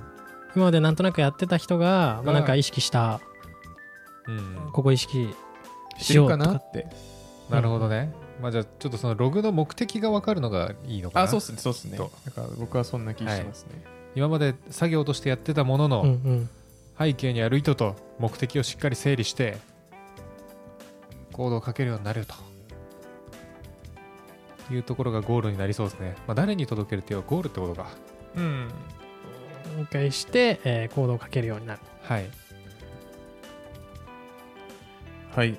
[0.55, 3.21] 今までなんとなくやってた人が、まあ、なんか意識した
[4.27, 4.37] うん。
[4.37, 5.33] うんここ意識
[5.97, 6.87] しようとかなって
[7.53, 8.13] なるほどね。
[8.41, 11.25] まあじゃあちょっとそのログの目的が分かるのがいいのかな。
[11.25, 13.83] あそうっすねそうっすねとだから僕はそんな気しますね、
[14.15, 16.49] 今まで作業としてやってたもののうんうん
[16.97, 19.57] 背景にある意図と目的をしっかり整理して
[21.31, 22.35] コードを書けるようになると
[24.73, 26.15] いうところがゴールになりそうですね。
[26.27, 27.87] まあ、誰に届けるっていうのはゴールってことか。
[28.35, 28.67] うん
[29.77, 32.29] 理解して、えーコードをかけるようになるはい。
[35.33, 35.57] はい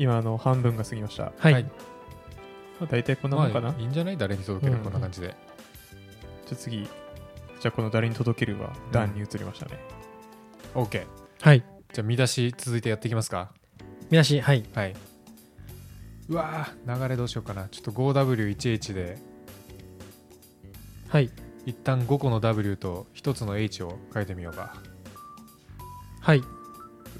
[0.00, 1.66] 今あの半分が過ぎました、まはい、はい。
[2.80, 4.16] あ、大体こんなもんかな、まあいいんじゃない？
[4.16, 4.82] 誰に届ける、うん。
[4.82, 5.26] こんな感じで。
[5.26, 5.36] じゃ
[6.52, 6.78] あ次。
[6.84, 9.78] じゃあこの誰に届けるは段に移りましたね、
[10.74, 11.04] OK。
[11.42, 11.62] はい。
[11.92, 13.52] じゃあ見出し続いてやっていきますか。
[14.10, 14.64] 見出しはい。
[14.74, 14.94] はい。
[16.30, 17.68] うわー流れどうしようかな。
[17.68, 19.18] ちょっと 5W1H で。
[21.08, 21.30] はい。
[21.66, 24.76] 一旦5個の W と1つの H を書いてみようか。
[26.22, 26.42] はい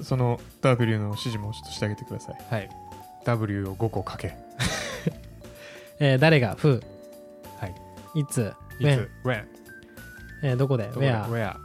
[0.03, 2.35] その W の指示もちょっとしてあげてください。
[2.49, 2.69] はい。
[3.25, 4.33] W を5個書け。
[5.99, 6.81] えー誰が？Who
[7.59, 8.19] はい。
[8.19, 8.53] いつ？
[8.79, 9.45] い When つ ?When?
[10.43, 10.85] えーどこで？
[10.87, 11.55] どこで？Where Where?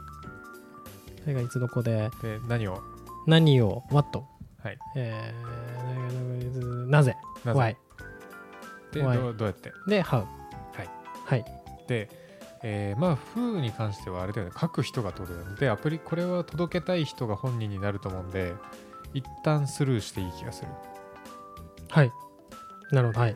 [1.25, 2.09] 誰がいつどこで？
[2.21, 2.79] で、何を？
[3.25, 4.23] 何を？What
[4.63, 4.77] はい。
[4.95, 7.15] えーなぜ？
[7.43, 7.75] なぜ？Why
[8.93, 9.71] で Why どうどうやって？
[9.87, 10.25] で How は
[10.83, 10.89] い。
[11.25, 11.45] はい。
[11.87, 12.09] で、
[12.63, 15.55] えーまあ、風に関してはあれだよね、書く人がってことだよね。
[15.59, 18.53] で、アプリ、これは届けたい人が本人になると思うんで、
[19.13, 20.69] 一旦スルーしていい気がする。
[21.89, 22.11] はい
[22.91, 23.35] なるほどはい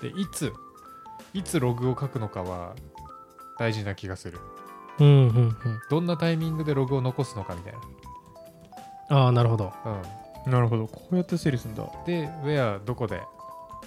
[0.00, 0.52] で、いつ、
[1.34, 2.74] いつログを書くのかは
[3.58, 4.38] 大事な気がする。
[4.98, 5.56] うんうんうん
[5.88, 7.74] どんなタイミングでログを残すのかみたい
[9.08, 10.02] ああなるほどな。
[10.46, 10.52] うん。
[10.52, 13.22] なるほどこうやって整理するんだで、where どこで、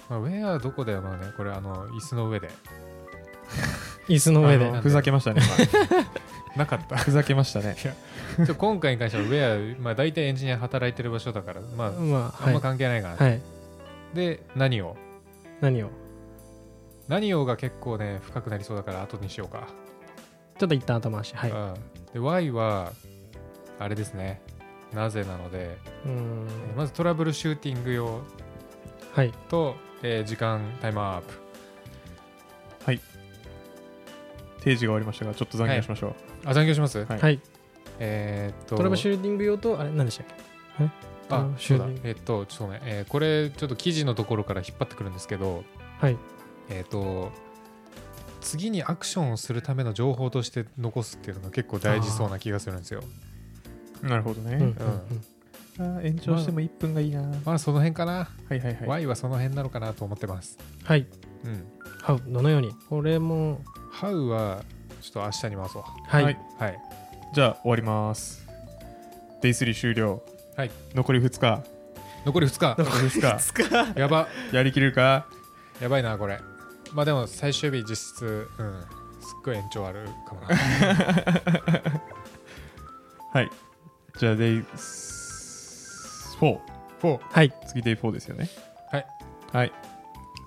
[0.08, 2.48] まあ、where どこではまあね、これあの、椅子の上で。
[4.08, 4.70] 椅子の上で。
[4.80, 5.42] ふざけましたね
[6.56, 6.94] なかった。
[6.94, 6.98] 今。
[6.98, 7.76] ふざけましたね。
[8.58, 13.16] 今回に関しては where、まあ大体エンジニア働いてる場所だから、まあ、まああんまはい関係ないかな。
[13.16, 13.40] はい。
[14.14, 14.96] で、何を？
[15.60, 15.90] 何を？
[17.08, 19.68] 何をが結構ね、深くなりそうだから後にしようか。
[20.58, 21.50] ちょっと一旦後回しはい。
[21.50, 21.80] うん、で、
[22.18, 22.92] why は、
[23.78, 24.40] あれですね。
[24.94, 25.76] なぜなので、
[26.76, 28.20] まずトラブルシューティング用
[29.12, 29.32] はい。
[29.48, 31.45] と、えー時間タイムアップ。
[34.66, 36.14] 定時が終わりましたがちょっと残業しましょう、
[36.44, 37.18] あ残業します、はい。
[37.20, 37.40] はい。
[38.00, 38.76] えーっと。
[38.76, 40.84] トラブシューティング用とあれ何でしたっけ？
[40.84, 40.90] え？
[41.28, 41.86] トラあブシそうだ。
[41.86, 42.08] ューティング。
[42.08, 45.62] えーっとちょっとごめん、えーこれちょっと記事のところから引っ張ってくるんですけど
[46.00, 46.16] はい。
[46.68, 47.30] えーっと
[48.40, 53.02] 次にアクションをするための情報として残すっていうのが結構大事そうな気がするんですよ。
[54.02, 55.96] なるほどね、うんうんうん。
[55.96, 58.88] あー延長しても1分がいいな、まあその辺かな、はいはいはい。
[58.88, 60.58] Y はその辺なのかなと思ってます。
[60.84, 61.06] はい。
[61.44, 61.64] うん。
[62.02, 62.70] ハウどのように？
[62.88, 63.62] これも
[64.00, 64.62] How は
[65.00, 65.82] ちょっと明日に回そう。
[66.06, 66.38] はい、はい。
[66.58, 66.78] はい。
[67.32, 68.46] じゃあ終わります。
[69.42, 70.22] デイ3終了。
[70.56, 70.70] はい。
[70.94, 71.62] 残り2日。
[72.24, 72.82] 残り2日。
[72.82, 73.98] 残り2日。
[73.98, 74.28] やば。
[74.52, 75.26] やりきれるか？
[75.80, 76.38] やばいなこれ。
[76.92, 78.84] まあでも最終日実質うん。
[79.20, 80.48] すっごい延長あるかもな。
[83.32, 83.50] はい。
[84.18, 84.64] じゃあデイ4
[87.00, 87.52] 4はい。
[87.68, 88.48] 次デイ4ですよね。
[88.92, 89.06] はい。
[89.52, 89.72] はい。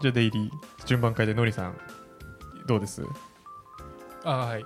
[0.02, 0.52] じゃあデイリー。
[0.86, 1.78] 順番会でのりさん。
[2.68, 3.04] どうです？
[4.24, 4.66] あはい。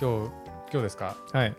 [0.00, 0.30] 今日
[0.72, 1.16] 今日ですか？
[1.32, 1.54] はい、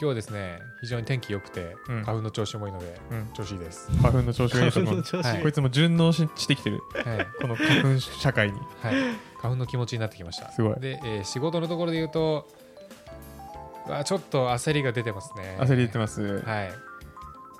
[0.00, 2.02] 今日ですね非常に天気良くて、うん。
[2.04, 3.90] 花粉の調子もいいのでうん、調子いいです。
[4.02, 5.02] 花粉の調子がいいと思う。
[5.22, 5.42] はい。
[5.42, 6.80] こいつも順応ししてきてる。
[6.94, 8.58] はい、この花粉社会に。
[8.82, 8.94] はい、
[9.40, 10.50] 花粉の気持ちになってきました。
[10.50, 10.80] すごい。
[10.80, 12.48] で、えー仕事のところで言うと
[13.86, 15.56] うわちょっと焦りが出てますね。
[15.60, 16.72] 焦り出てます、はい。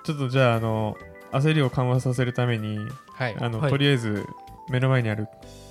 [0.03, 0.97] ちょっとじゃああの
[1.31, 2.79] 焦りを緩和させるために
[3.13, 3.35] はい。
[3.39, 3.69] あの、はい。
[3.69, 4.25] とりあえず
[4.69, 5.27] 目の前にある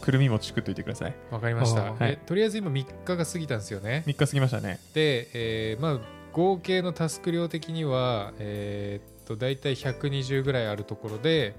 [0.06, 1.14] くるみ餅作っといてください。
[1.32, 2.12] わかりました、はい。
[2.12, 4.04] でとりあえず今3日が過ぎたんですよね。
[4.06, 4.78] 3日過ぎましたね。
[4.94, 11.56] で、えーまあ合計のタスク量的にはえーっと大体120ぐらいあるところで、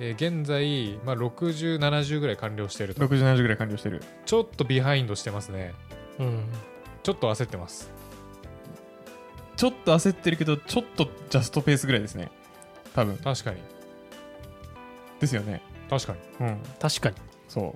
[0.00, 3.06] えー現在、まあ、6070ぐらい完了していると。
[3.06, 4.02] 6070ぐらい完了してる。
[4.26, 5.72] ちょっとビハインドしてますね。
[6.18, 6.46] うん。
[7.04, 7.92] ちょっと焦ってます。
[9.54, 12.32] ちょっと焦ってるけどちょっとジャストペースぐらいですね。
[12.92, 13.16] 多分。
[13.18, 13.58] 確かに。
[15.20, 15.62] ですよね。
[15.88, 16.48] 確かに。
[16.48, 16.58] うん。
[16.80, 17.16] 確かに
[17.54, 17.74] そ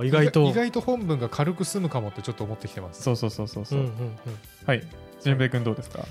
[0.00, 0.06] う。
[0.06, 0.42] 意外と。
[0.48, 3.02] 意外と本文が軽く済むかもってちょっと思ってきてます。
[3.02, 4.16] そうそうそうそうそう、うんうんうん。
[4.66, 4.82] はい。
[5.22, 6.04] 純平君どうですか？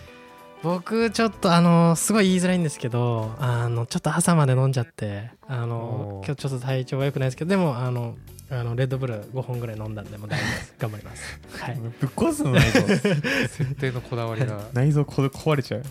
[0.63, 8.15] 僕ちょっとあのすごい言いづらいんですけどあのちょっと朝まで飲んじゃってあの今日ちょっと体調が良くないですけどでもあの
[8.49, 10.73] あのレッドブル5本ぐらい飲んだんでもう大丈夫です。
[10.79, 11.39] 頑張ります。
[11.61, 11.75] はい。
[11.75, 12.81] ぶっ壊すの内臓
[13.47, 14.59] 設定のこだわりが。
[14.73, 15.83] 内臓こ壊れちゃう。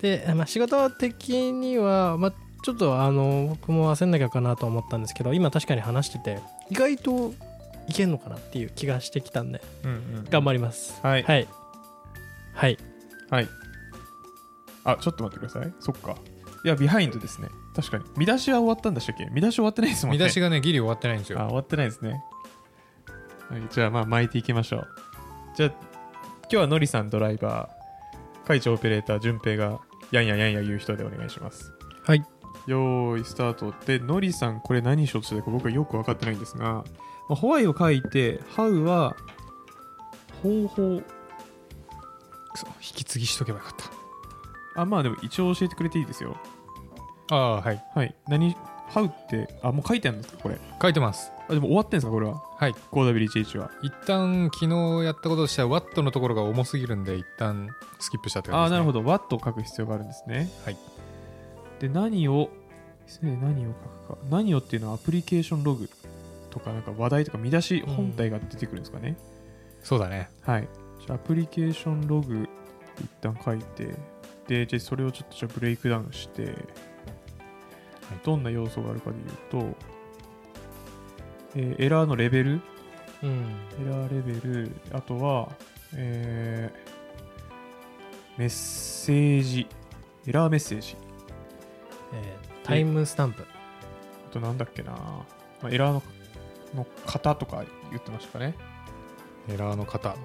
[0.00, 2.32] で、まあ、仕事的には、まあ、
[2.62, 6.38] ちょっとあの僕も焦んなきゃかなと思ったんですけど今確かに話してて
[6.70, 7.34] 意外と
[7.88, 11.00] いけんのかなっていう気がしてきたんでうんうん頑張ります。
[11.02, 11.22] はい。
[11.24, 11.48] はい。
[12.54, 12.78] はい。
[13.30, 13.48] はい。
[14.84, 15.72] あちょっと待ってください。
[15.80, 16.16] そっか。
[16.64, 17.48] いやビハインドですね。
[17.74, 18.04] 確かに。
[18.16, 19.26] 見出しは終わったんでしたっけ？
[19.32, 20.18] 見出し終わってないですもんね。
[20.18, 21.40] 見出しがねギリ終わってないんですよ。
[21.40, 22.22] あ終わってないですね、
[23.48, 24.88] はい、じゃあまあ巻いていきましょう。
[25.56, 25.80] じゃあ今
[26.48, 31.72] 日はのりさんドライバー会長オペレーター順平がやんややんや言う人でお願いします。
[32.04, 32.24] はい
[32.66, 33.74] よーいスタート。
[33.86, 36.84] でのりさんこれ何しようとしてたか僕はよく分かってないんですが、ま
[37.30, 39.16] あ、ホワイを書いてハウは
[40.42, 41.00] 方法
[42.52, 43.74] くそ引き継ぎしとけばよかっ
[44.74, 44.82] た。
[44.82, 46.36] あまあでも一応教えてくれていいですよ。
[47.30, 47.84] ああはい。
[47.94, 48.14] はい。
[48.28, 48.56] 何
[48.88, 50.58] ハウってあもう書いてあるんですかこれ？
[50.80, 51.32] 書いてます。
[51.48, 52.42] あでも終わってんですかこれは？
[52.56, 52.74] はい。
[52.92, 53.70] 5W1H は。
[53.82, 57.68] 一旦昨日やったこととしてはワットのところが重すぎるんで一旦
[58.00, 59.00] スキップしたって感じです、ね、ああなるほど。
[59.00, 60.50] Watt を書く必要があるんですね。
[60.64, 60.76] はい
[61.82, 62.48] で何を
[63.20, 64.18] 何を書くか。
[64.30, 65.90] 何をっていうのはアプリケーションログ
[66.48, 69.16] とかなんか話題とか見出し本体が出てくるんですかね、
[69.82, 70.30] そうだね。
[70.42, 70.68] はい。
[71.04, 72.48] じゃあアプリケーションログ
[73.00, 73.96] 一旦書いて
[74.46, 76.54] でじゃあそれをちょっとじゃあブレイクダウンして、
[78.22, 79.16] どんな要素があるかで
[79.50, 79.76] 言うと、
[81.56, 82.60] えーエラーのレベル。
[83.24, 83.30] うん。
[83.30, 84.70] エラーレベル。
[84.92, 85.48] あとは、
[85.94, 89.66] えーメッセージ。
[90.28, 90.96] エラーメッセージ
[92.12, 93.42] えータイムスタンプ。
[93.42, 95.26] あとなんだっけな、ま
[95.64, 96.02] あ、エラーの
[96.74, 98.54] の型とか言ってましたかね。
[99.48, 100.16] エラーの型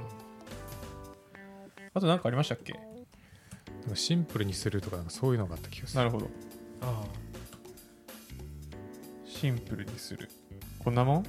[1.94, 2.74] あと何かありましたっけ？
[2.74, 2.80] で
[3.90, 5.98] もシンプルにするとかなんかそういうのがあった気がする。
[5.98, 6.28] なるほど。
[6.82, 7.04] あ
[9.26, 10.30] シンプルにする。
[10.80, 11.24] こんなもん？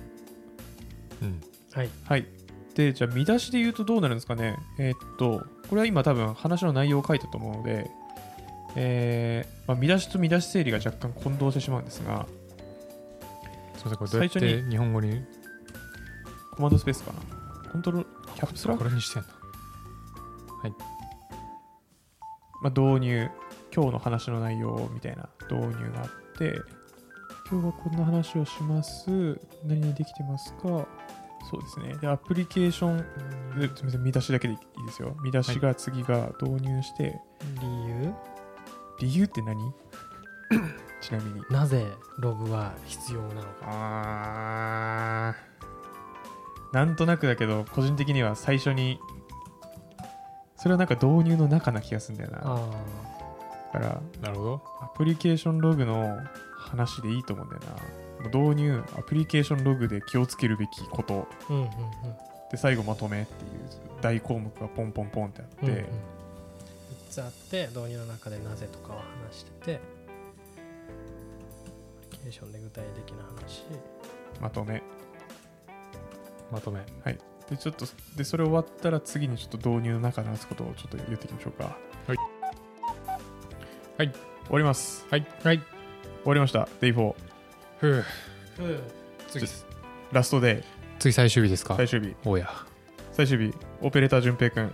[1.23, 1.41] うん。
[1.75, 1.91] あはい。
[2.05, 2.27] はい。
[2.75, 4.57] でじゃあ見出しで言うとどうなるんですかね。
[4.79, 7.91] えーっとこれは今多分話の内容を書いたと思うので
[8.77, 12.27] えーまあ、見出しと見出し整理が若干混同してしまうんですが
[13.77, 15.25] すいませんこれどうやっ最初て日本語に？
[16.55, 17.71] コマンドスペースかな？
[17.71, 18.09] コントロール？
[18.35, 19.29] キャプスラこれにしてんだ。
[22.61, 23.31] まあ、導入
[23.75, 26.61] 今日の話の内容みたいな導入があって
[27.51, 29.09] 今日はこんな話をします。
[29.65, 30.87] 何々できてますか？
[31.49, 31.95] そうですね。
[32.01, 32.97] でアプリケーション
[33.61, 35.17] ですみません見出しだけでいいですよ。
[35.23, 37.15] 見出しが次が導入して、
[37.61, 38.13] 理由？
[39.01, 39.73] 理由って何？
[41.01, 41.43] ちなみに。
[41.51, 41.87] なぜ
[42.19, 43.47] ログは必要なのか。
[43.63, 45.35] あ
[46.73, 49.01] なんとなくだけど個人的には最初に
[50.57, 52.41] それはなんか導入の中な気がするんだよな。
[52.45, 52.71] あ
[53.73, 54.63] だからなるほど。
[54.81, 56.19] アプリケーションログの
[56.57, 58.27] 話でいいと思うんだよな。
[58.27, 61.29] 導入アプリケーションログで気をつけるべきこと。
[61.49, 61.69] ーうんうん。
[62.51, 63.51] で最後まとめっていう
[64.01, 65.77] 大項目がポンポンポンってあって、うんうん。
[65.77, 65.87] うん、3
[67.09, 69.79] つあって導入の中でなぜとかを話しててア
[72.11, 73.65] プリケーションで具体的な話。
[74.41, 74.83] まとめ。
[76.51, 76.85] まとめ。
[77.51, 77.87] でちょっと
[78.17, 81.77] でそれ終わったら次にちょっと導入の中で話すことをちょっと言っていきましょうか。
[82.07, 82.17] はい。
[83.97, 84.13] はい。
[84.13, 85.07] 終わります。
[85.11, 85.27] はい。
[85.43, 85.59] はい。
[85.59, 85.67] 終
[86.27, 86.69] わりました。
[86.81, 87.15] Day4
[87.79, 88.05] ふう。
[88.61, 88.63] う。
[88.63, 88.83] ん
[89.29, 89.47] 次。
[90.13, 91.77] ラストデイ次最終日ですか？
[91.77, 92.15] 最終日。
[92.25, 92.51] おや。
[93.13, 93.55] 最終日。
[93.81, 94.73] オペレーター淳平くん。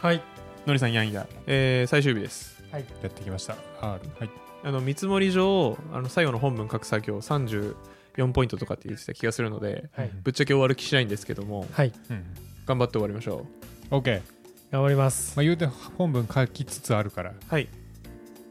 [0.00, 0.22] はい
[0.66, 2.62] のりさんやんや、えー最終日です。
[2.70, 2.84] はい。
[3.02, 3.56] やってきました。
[3.80, 4.30] R はい。
[4.62, 7.74] あの見積もり上あの最後の本文書く作業34
[8.32, 10.10] ポイントとかって言ってた気がするのではい。
[10.22, 11.92] ぶっちゃけ終わる気しないんですけどもはい。
[12.10, 12.24] うん
[12.66, 13.46] 頑張って終わりましょ
[13.90, 14.20] OK
[14.70, 15.32] 頑張ります。
[15.36, 17.30] まあ言うて本文書きつつあるから。
[17.30, 17.68] うはい。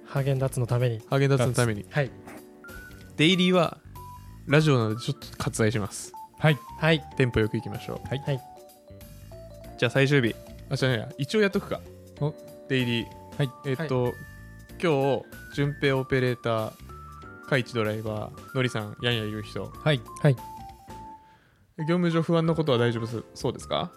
[0.06, 1.00] ハーゲンダッツのために。
[1.10, 1.86] ハーゲンダッツのために。
[1.92, 2.10] はい。
[3.16, 3.78] デイリーは
[4.48, 6.12] ラジオなのでちょっと割愛します。
[6.40, 6.58] はい。
[6.80, 7.04] はい。
[7.16, 8.08] テンポよくいきましょう。
[8.08, 8.20] はい。
[8.20, 8.42] はい。
[9.78, 10.36] じゃあ最終日。
[10.70, 11.80] あじゃあね一応やっとくか
[12.22, 12.34] お
[12.68, 13.08] デイリー。
[13.38, 13.52] はい。
[13.66, 14.14] えっと、
[14.82, 16.72] 今日順平オペレーター
[17.48, 19.66] カイチドライバーのりさんやんやいる人。
[19.66, 20.02] はい。
[21.80, 23.92] 業務上不安のことは大丈夫そうですか？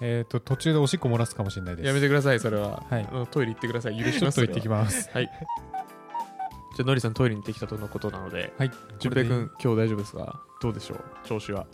[0.00, 1.86] えっ、と途中でおしっこ漏らすかもしれないです。
[1.86, 3.08] やめてくださいそれは、はい。
[3.10, 3.98] あのトイレ行ってください。
[3.98, 5.08] 許しちょっますと 行ってきます。
[5.12, 5.30] はい。
[6.76, 8.70] じゃあのりさんトイレに行ってきたとのことなのではい。
[8.98, 10.42] 順平君今日大丈夫ですか？
[10.60, 10.98] どうでしょう？
[11.24, 11.66] 調子は。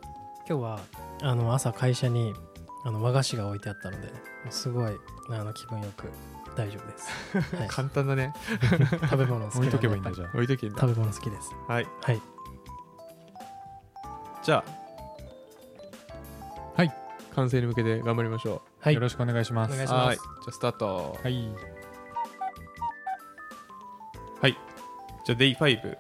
[0.49, 0.81] 今日は
[1.23, 2.35] あの朝会社に
[2.85, 4.13] あの和菓子が置いてあったので
[4.51, 4.93] すごい
[5.31, 6.09] あの気分よく
[6.59, 8.35] 大丈夫です、 はい、簡単だね。
[9.09, 10.29] 食べ物好き置いとけばいいんだじゃあ。
[10.35, 11.55] 置いとけ食べ物好きです。
[11.69, 11.87] はい。
[12.03, 12.23] はい。
[14.43, 14.79] じゃあ。
[16.77, 16.93] はい。
[17.37, 18.95] 完成に向けて頑張りましょはい。
[18.95, 19.73] よろしくお願いします。
[19.73, 20.07] お願いしうます。
[20.07, 20.17] はい。
[20.17, 21.19] じゃあスタート。
[21.23, 21.49] はい。
[24.41, 24.59] はい。
[25.25, 25.97] じゃあ Day5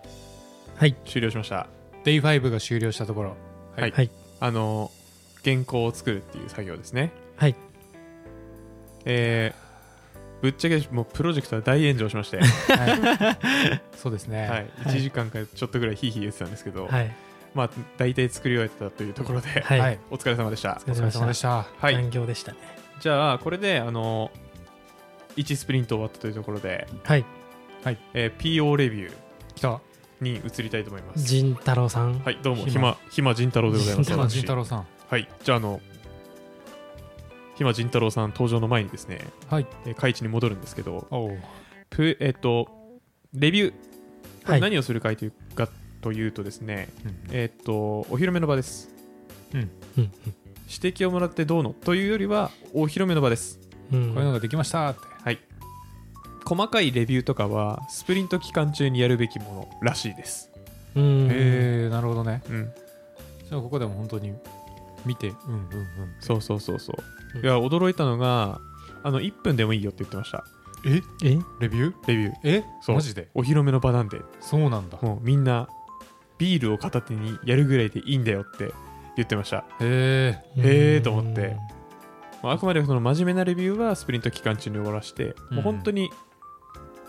[0.76, 0.96] はい。
[1.04, 1.68] 終了しました。
[2.04, 3.36] Day5 が終了したところ。
[3.76, 4.10] はい、はい。
[4.40, 4.87] あの
[5.44, 7.12] 原稿を作るっていう作業ですね。
[7.36, 7.54] はい。
[9.04, 13.80] えー、ぶっちゃけもうプロジェクトは大炎上しまして、はい。
[13.96, 17.14] そうですね、はい、1時間かちょっとぐらいヒーヒー言ってたんですけど、はい。
[17.54, 19.98] まあ大体作り終えてたというところで、はい、はい。
[20.10, 20.80] お疲れ様でした。
[20.86, 21.66] お疲れ様でした。
[21.78, 21.94] はい。
[21.94, 22.58] 残業でしたね。
[23.00, 24.30] じゃあこれであの
[25.36, 27.24] 1スプリント終わったというところで、はい。
[28.14, 29.12] えー PO レビュー
[29.54, 29.80] 来た。
[30.20, 31.24] に移りたいと思います。
[31.24, 32.18] 仁太郎さん。
[32.18, 32.38] はい。
[32.42, 34.34] どうもひまひま仁太郎でございます。
[34.34, 35.28] 仁太郎さんはい。
[35.42, 35.80] じゃああの
[37.56, 39.66] ひま仁太郎さん登場の前にですね、はい。
[39.86, 41.06] えー、開地に戻るんですけど
[41.90, 42.68] プえっ、と
[43.34, 43.76] レビューこ
[44.52, 44.60] はい。
[44.60, 45.68] れ何をするかというか
[46.00, 48.90] というとですね、うんえっ、とお披露目の場です。
[49.54, 49.70] うん。
[49.96, 53.58] 指摘をもらってどうのというよりはお披露目の場です。
[53.92, 54.90] うんこういうのができました。
[54.90, 55.38] ってはい。
[56.44, 60.50] 細かいレビューとかはスプリント期間中にやるべきものらしいです。
[60.94, 62.42] うんへえなるほどね。
[62.48, 62.70] うん。
[63.48, 64.34] じゃあここでも本当に
[65.06, 65.28] 見て。
[65.28, 65.66] うんうんうん。
[66.20, 66.96] そうそうそうそう。
[67.38, 67.44] うん。
[67.44, 68.60] いや驚いたのが
[69.02, 70.44] あの1分でもいいよって言ってました。
[70.84, 71.02] え？
[71.24, 71.38] え？
[71.60, 71.94] レビュー？
[72.06, 72.34] レビュー。
[72.44, 72.64] え？
[72.80, 72.96] そう。
[72.96, 73.28] マジで？
[73.34, 74.20] お披露目の場なんで。
[74.40, 74.98] そうなんだ。
[75.02, 75.68] もうみんな
[76.38, 78.72] ビールを片手にやるぐらいでいいんだよって
[79.16, 79.64] 言ってました。
[79.80, 81.56] へえへーと思って。
[82.42, 86.10] まああくまでその真面目なレビューはスプリント期間中に終わらして、うんもう本当に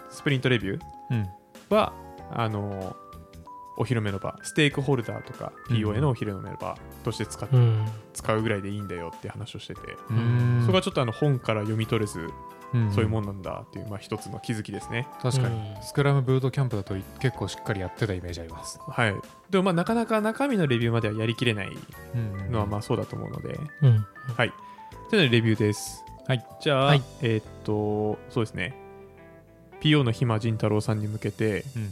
[0.09, 0.81] スプリントレビュー
[1.11, 1.27] うん。
[1.69, 1.93] は
[2.31, 2.95] あの
[3.79, 5.77] お披露目の場ステークホルダーとかうん。
[5.77, 7.85] POA のお披露目の場として使っうん。
[8.13, 10.61] 使うぐらいでいいんだよって話をしてて、うーん。
[10.61, 12.29] そこがちょっとあの本から読み取れず、
[12.73, 12.91] うん。
[12.91, 15.07] そういうもんなんだっていう、まあ、一つの気づきですね。
[15.21, 15.55] 確かに。
[15.55, 15.81] うん。
[15.81, 18.79] スクラムブートキャンプだと結構しっかりやってたイメージあります。
[18.85, 19.15] はい、
[19.49, 21.71] でもまあなかなか中身のレビューまではやりきれない
[22.15, 22.51] うん。
[22.51, 24.05] のはまあそうだと思うので、うん。
[24.35, 24.53] はい。
[25.09, 26.03] というのでレビューです。
[26.27, 26.45] はい。
[26.61, 27.03] じゃあ、はい。
[27.21, 28.75] えーっと、そうですね。
[29.81, 31.89] PO のひま仁太郎さんに向けて、うん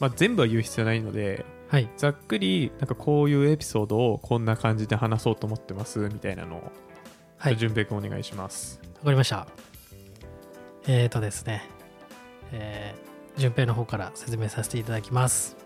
[0.00, 6.72] まあ、全部は言う必要ないので、はいざっくりなんかこういうエピソードをこんな感じで話そうと思ってますみたいなのを、
[7.38, 8.80] はい順平君お願いします。
[8.98, 9.46] わかりました。
[10.88, 11.62] えーとですね、
[12.50, 15.56] えー、順平の方から説明させていただきます。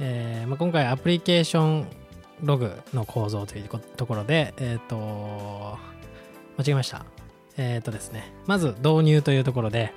[0.00, 1.86] えーまあ、今回アプリケーション
[2.44, 5.76] ログの構造ということころで、えーと、
[6.56, 7.04] 間違えました。
[7.56, 9.92] えーとですね、まず導入というところで、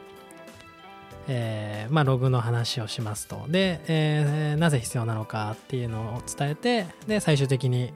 [1.33, 3.45] えーまあ、ログの話をしますと。
[3.47, 7.93] で、えーなぜ必要なのかっていうのを伝えて、で、最終的に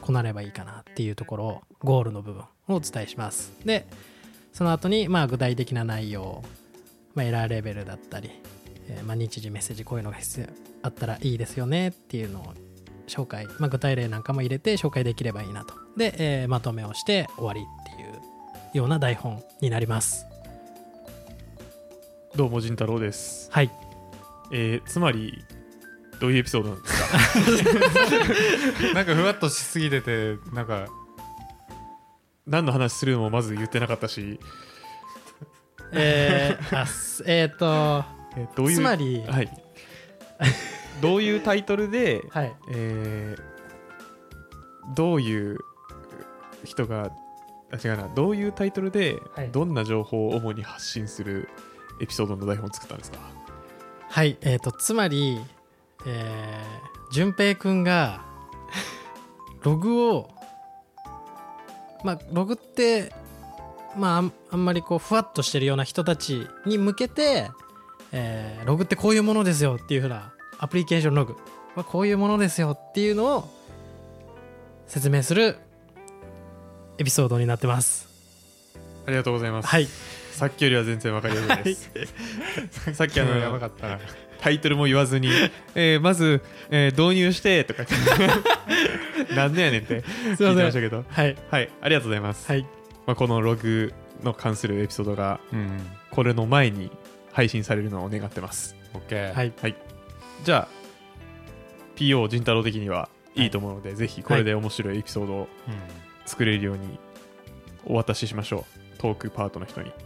[0.00, 3.52] こうなればいいかなっていうところを、ゴールの部分をお伝えします。
[3.64, 3.86] で、
[4.52, 6.44] その後に、まあ、具体的な内容、
[7.14, 8.30] まあ、エラーレベルだったり、
[8.88, 10.46] えーまあ、日時メッセージこういうのが必要
[10.82, 12.54] あったらいいですよねっていうのを
[13.08, 20.26] 紹介、まあ、具体例なんかも入れて紹介できればいいなとで、えまとめをして終わりっていうような台本になります
[22.36, 23.70] どうも仁太郎です、はい。
[24.52, 25.42] えーつまり
[26.20, 27.64] どういうエピソードなんです
[28.84, 28.94] か？
[28.94, 30.86] なんかふわっとしすぎててなんか
[32.46, 34.38] 何の話するのもまず言ってなかったし、
[35.92, 38.04] えー、あすえっ、と
[38.36, 39.48] えーどういうつまりはい、
[41.00, 42.54] どういうタイトルで、はい。
[42.72, 43.56] えー
[44.94, 45.58] どういう
[46.64, 47.10] 人が
[47.72, 48.08] あ違うな。
[48.14, 49.50] どういうタイトルではい。
[49.50, 51.48] どんな情報を主に発信する
[52.00, 53.18] エピソードの台本を作ったんですか？
[54.08, 55.40] はいえっ、とつまり
[56.06, 58.24] えー、淳平くんが
[59.62, 60.30] ログを
[62.04, 63.12] まあログって
[63.96, 67.50] まああんあんまりこうふわっとしてるような人たちに向けて、
[68.12, 71.36] えーログってこういうものですよっていうふうなアプリケーションログ。
[71.74, 73.50] はこういうものですよっていうのを
[74.86, 75.58] 説明する
[76.96, 78.08] エピソードになってます。
[79.06, 79.88] ありがとうございます、はい
[80.36, 83.88] さっきよりは全然わかりやすいです、さっきあのやばかった。
[83.88, 83.98] な
[84.38, 85.30] タイトルも言わずに、
[85.74, 87.84] えーまず、えー導入してとか。
[89.34, 90.02] なんでやねんって。
[90.02, 90.64] す聞いていません。
[90.66, 91.04] ましたけど。
[91.08, 91.36] はい。
[91.50, 91.70] はい。
[91.80, 92.66] ありがとうございます、はい。
[93.06, 95.80] まあ、このログの関するエピソードがうん。
[96.10, 96.90] これの前に
[97.32, 98.76] 配信されるのを願ってます。
[98.92, 99.34] オッケー。
[99.34, 99.74] はい。
[100.44, 105.74] じゃあ PO 仁太郎的にはいいと思うので、ぜひこれで面白いエピソードをうん。
[106.26, 106.98] 作れるように
[107.86, 108.98] お渡ししましょう。
[108.98, 109.88] トークパートの人に。
[109.88, 110.05] はい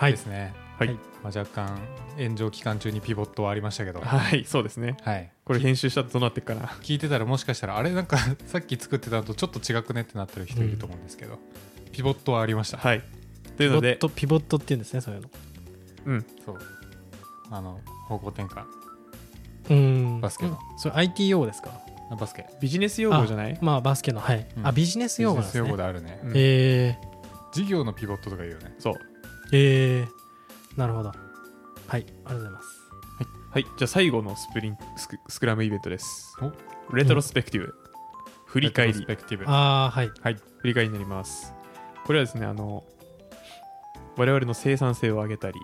[0.00, 0.54] ですね。
[0.78, 0.96] はい、はい。
[1.22, 1.78] まあ、若干
[2.16, 4.00] 炎上期間中にピボットはありましたけど。
[4.00, 4.96] はい、そうですね。
[5.02, 5.30] はい。
[5.44, 6.62] これ編集したらどうなってっかな。
[6.82, 11.38] 聞いてたらもしかしたらあれなんかさっき作ってたのとちょっと違くねってなってる人いると思うんですけど、
[11.92, 12.78] ピボットはありました。
[12.78, 13.02] はい。
[13.56, 13.96] といピボッうので。
[13.96, 15.30] トピボットっていうんですねそういうの。
[16.06, 16.26] うん。
[16.46, 16.58] そう。
[17.50, 18.64] あの方向転換。
[19.70, 20.20] うん。
[20.20, 20.52] バスケの。
[20.52, 20.78] うん。
[20.78, 21.70] それ ITO ですか？
[22.10, 22.46] あバスケ。
[22.60, 23.58] ビジネス用語じゃない？
[23.60, 24.20] まあバスケの。
[24.20, 24.66] はい、うん。
[24.66, 26.32] あビジネス用語なんビジネス用語であるね、うん。
[26.34, 26.98] え
[27.52, 28.74] 事業のピボットとか言うよね。
[28.78, 28.94] そう。
[28.94, 28.98] ー、
[29.52, 31.08] えー、なるほど。
[31.08, 31.18] はい
[31.88, 32.68] ありがとうございます。
[33.50, 33.64] はい。
[33.64, 36.36] じゃあ最後のスプリンスクスクラムイベントです。
[36.40, 36.94] お？
[36.94, 37.74] レトロスペクティブ、
[38.46, 38.94] 振り返り。
[38.94, 39.44] スペクティブ。
[39.48, 40.08] ああはい。
[40.58, 41.52] 振り返りになります。
[42.04, 42.84] これはですねあの
[44.16, 45.58] 我々の生産性を上げたり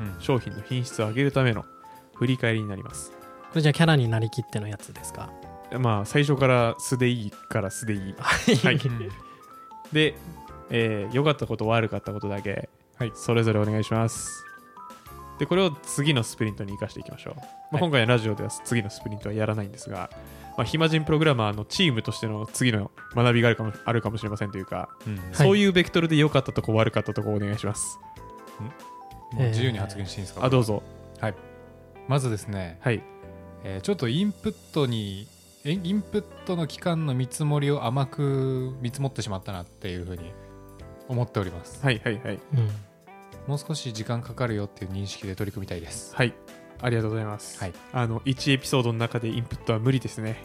[0.00, 0.22] うん。
[0.22, 1.64] 商品の品質を上げるための
[2.16, 3.10] 振り返りになります。
[3.10, 3.16] こ
[3.56, 5.32] れじゃあキャラになりきってのやつですか？
[5.78, 8.14] まあ最初から素でいいから素でいい。
[8.18, 8.74] はい。
[8.74, 9.08] うん
[9.92, 10.14] で、
[10.70, 12.68] えー良かったこと悪かったことだけ、
[13.00, 13.12] はい。
[13.14, 14.44] それぞれお願いします。
[15.38, 17.46] でこれを次のスプリントに生かしていきましょう、まあ
[17.76, 17.80] はい。
[17.80, 20.10] 今回のラジオでは次のスプリントはやらないんですが、
[20.58, 25.16] まあ、暇人プログラマーのチームとしての次の学びがあるかもあるかもしれませんというか、うん。
[25.16, 27.98] はいそういうベクトルで良かったとこ悪かったとこお願いします。
[29.32, 30.82] もう自由に発言していいんですか、あどうぞ。
[32.06, 33.02] まずですね、はい。
[33.64, 35.26] えーちょっとインプットに
[35.64, 40.34] えインプットの期間の見積もりを甘く見積もってしまったなっていうふうに
[41.08, 41.82] 思っております。
[41.82, 42.34] はいはいはい。
[42.34, 42.70] うん
[43.46, 46.14] もう少し時間かかるよっていう認識で取り組みたいです。
[46.14, 46.34] はい。
[46.82, 47.72] ありがとうございます、はい。
[47.92, 50.42] あの1エピソードの中でインプットは無理ですね、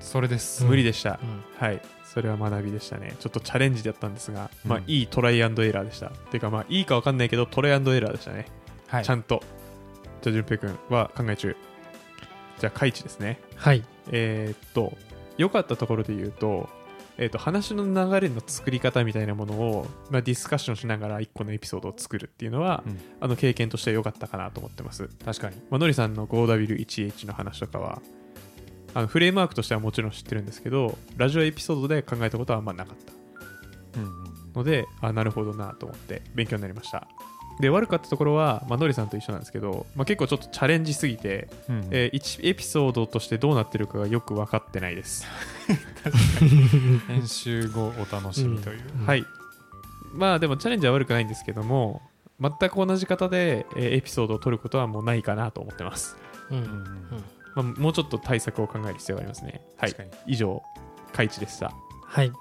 [0.00, 1.44] それです、うん無理でした、うん。
[1.58, 1.82] はい。
[2.04, 3.16] それは学びでしたね。
[3.18, 6.06] ちょっとチャレンジだったんですが、まあうんいいトライアンドエラーでした。
[6.06, 8.46] っていうかまあいいか分かんないけどトライアンドエラーでしたね、
[8.86, 9.04] はい。
[9.04, 9.42] ちゃんと。
[10.22, 11.56] じゃあ淳平君は考え中。
[12.58, 13.40] じゃあカイチですね。
[13.56, 13.84] はい。
[14.10, 14.96] えーっと
[15.36, 16.68] 良かったところで言うと,、
[17.18, 23.00] えーっと話の流れの作り方みたいなものを、まあ、ディスカッションしながら1個のエピソードを作るっていうのは、うん。
[23.20, 25.08] あの経験として良かったかなと思ってます。
[25.24, 25.56] 確かに。
[25.70, 28.02] まあ、のりさんの 5W1H の話とかは
[28.94, 34.00] あのフレームワークとしてはもちろん知ってるんですけどラジオエピソードで考えたことはあんまなかった。
[34.00, 34.34] うんうんうん。
[34.54, 37.08] のであなるほどなと思って勉強になりました
[37.60, 45.26] で悪かったところは、まあのりさんと一緒なんですけど、まあ、結構ちょっとチャレンジすぎて、うんえ1エピソードとしてどうなってるかがよく分かってないです、
[47.06, 49.06] 編集後お楽しみという、うん。
[49.06, 49.24] はい。
[50.12, 52.00] まあでもチャレンジは悪くないんですけども
[52.40, 56.16] 全く同じ方で、えーエピソードを取ることはもうないかなと思ってます、
[56.50, 56.84] うん
[57.54, 59.64] まあ、もうちょっと対策を考える必要がありますね。
[59.76, 59.94] はい。
[60.26, 60.62] 以上
[61.12, 61.72] 開智でした。
[62.04, 62.32] はい。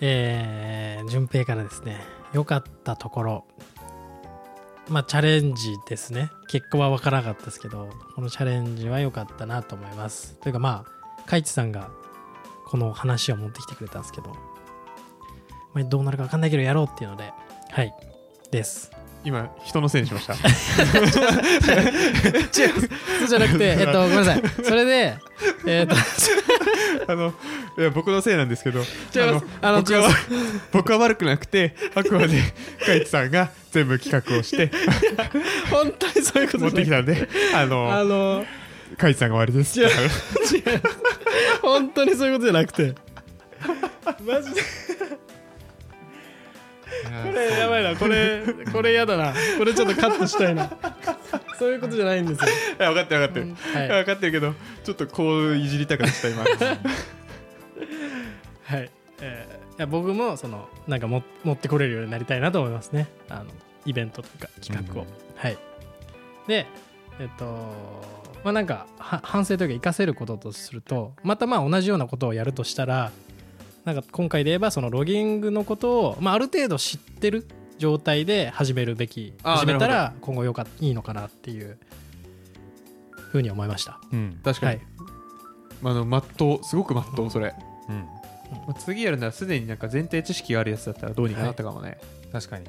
[0.00, 2.00] えー、順平からですね
[2.34, 3.44] 良かったところ。
[4.88, 6.30] まあチャレンジですね。
[6.48, 10.36] 結果は分からなかったですけどこのチャレンジは良かったなと思います。
[10.40, 11.90] というかまあカイチさんが
[12.66, 14.30] この話を持ってきてくれたんですけど、
[15.72, 17.32] まあ、どうなるか分かんないけどやろうっていうので
[17.70, 17.94] はい。
[18.50, 18.90] です。
[19.24, 20.34] 今人のせいにしました。
[20.34, 20.46] そう
[23.26, 24.42] じゃなくて えっとごめんなさい。
[24.62, 25.16] それで
[25.66, 25.96] えっと
[27.10, 27.34] あの
[27.78, 29.46] いや僕のせいなんですけど違います。
[29.62, 30.10] あの僕は
[30.72, 32.38] 僕は悪くなくてあくまで
[32.84, 34.70] カイツさんが全部企画をして
[35.70, 38.44] 本当にそういうこと持ってきたんであのあの
[38.98, 39.80] カイさんが終わりです。
[39.80, 39.90] 違う違
[40.76, 40.82] う。
[41.62, 42.94] 本当にそういうことじゃなくて。
[44.26, 44.60] マジで
[47.24, 47.96] これやばいな。
[47.96, 48.42] これ
[48.72, 49.32] これやだな。
[49.58, 50.70] これちょっとカットしたいな。
[51.58, 52.48] そういうことじゃないんですよ。
[52.78, 53.88] いや分かってる分かってる、はい。
[53.88, 56.44] 分かってるけどちょっとこういじりたかった今。
[58.64, 58.90] はい、
[59.20, 63.08] えーいや僕もそのなんかも持ってこれるようになりたいなと思いますね。
[63.28, 63.46] あの
[63.84, 65.08] イベントとか企画を、うん。
[65.34, 65.58] はい。
[66.46, 66.66] で
[67.18, 67.44] えっと
[68.44, 73.10] まあなんかは反省というか活かせることとするとまたまあ同じようなことをやるとしたら
[73.84, 77.46] なんか今回で言えばそのロギングのことを、まあ、ある程度知ってる
[77.78, 81.76] 状態で始めるべき始めたなら今後よかいいのかなっていう
[83.30, 84.00] ふうに思いました。
[84.12, 84.86] うん確かに、はい。
[85.82, 87.54] まあ、あのまっとうすごくまっとうそれ、
[87.88, 87.96] うん。
[88.66, 91.98] まあ、次やるならすでになんか前提知識があるやつだったらどうにかなったかもね、
[92.32, 92.64] 確かに。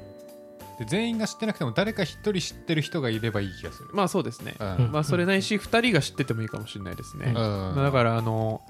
[0.78, 3.88] で全員が知ってなくても誰か一人知ってる人がいればいい気がする。
[3.92, 4.92] まあそうですね、うん。
[4.92, 7.34] まあそれないし2人が知っててもいいかもしれないですね、うん。
[7.34, 8.60] まあだからあの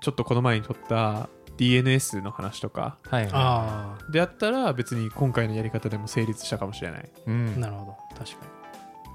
[0.00, 2.98] ちょっとこの前に撮った DNS の話とか。
[3.08, 3.30] はいはい。
[3.32, 7.10] あであったら別に今回のやり方でも成立したかもしれない。
[7.26, 7.54] うん。
[7.56, 7.96] あなるほど。
[8.18, 8.46] 確か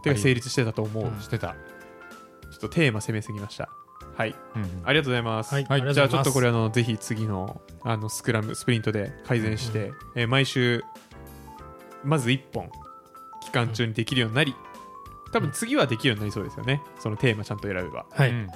[0.03, 1.19] てか成立してたと思う、うん。
[1.19, 1.49] してた。
[1.49, 1.55] ちょ
[2.55, 3.69] っとテーマ攻めすぎました。
[4.15, 4.35] はい。
[4.55, 5.81] うんありがとうございます、はいはい。
[5.81, 6.11] ありがとうございます。
[6.11, 10.83] じゃあちょっとこれあのぜひ次のあのスクラムスプリントで改善して、えー毎週
[12.03, 12.69] まず1本
[13.41, 14.55] 期間中にできるようになり。
[15.33, 16.81] 多分次はできるようになりそうですよね。
[16.99, 18.05] そのテーマちゃんと選べば。
[18.11, 18.47] はい、うん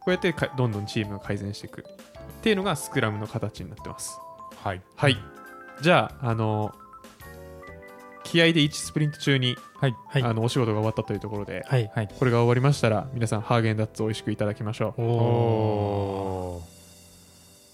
[0.00, 4.18] こうやってかどんどんチームが改善していくっていうのがスクラムの形になってます。
[4.56, 4.82] はい。
[4.96, 5.16] はい。
[5.82, 6.74] じゃああの
[8.24, 9.96] 気合で1スプリント中に、はい。
[10.08, 10.22] はい。
[10.22, 11.90] あのお仕事が終わったというところで、はい。
[11.94, 12.08] はい。
[12.18, 15.02] これが終わりましたら皆さんハーゲンダッツを美味しくいただきましょう。
[15.02, 16.79] おお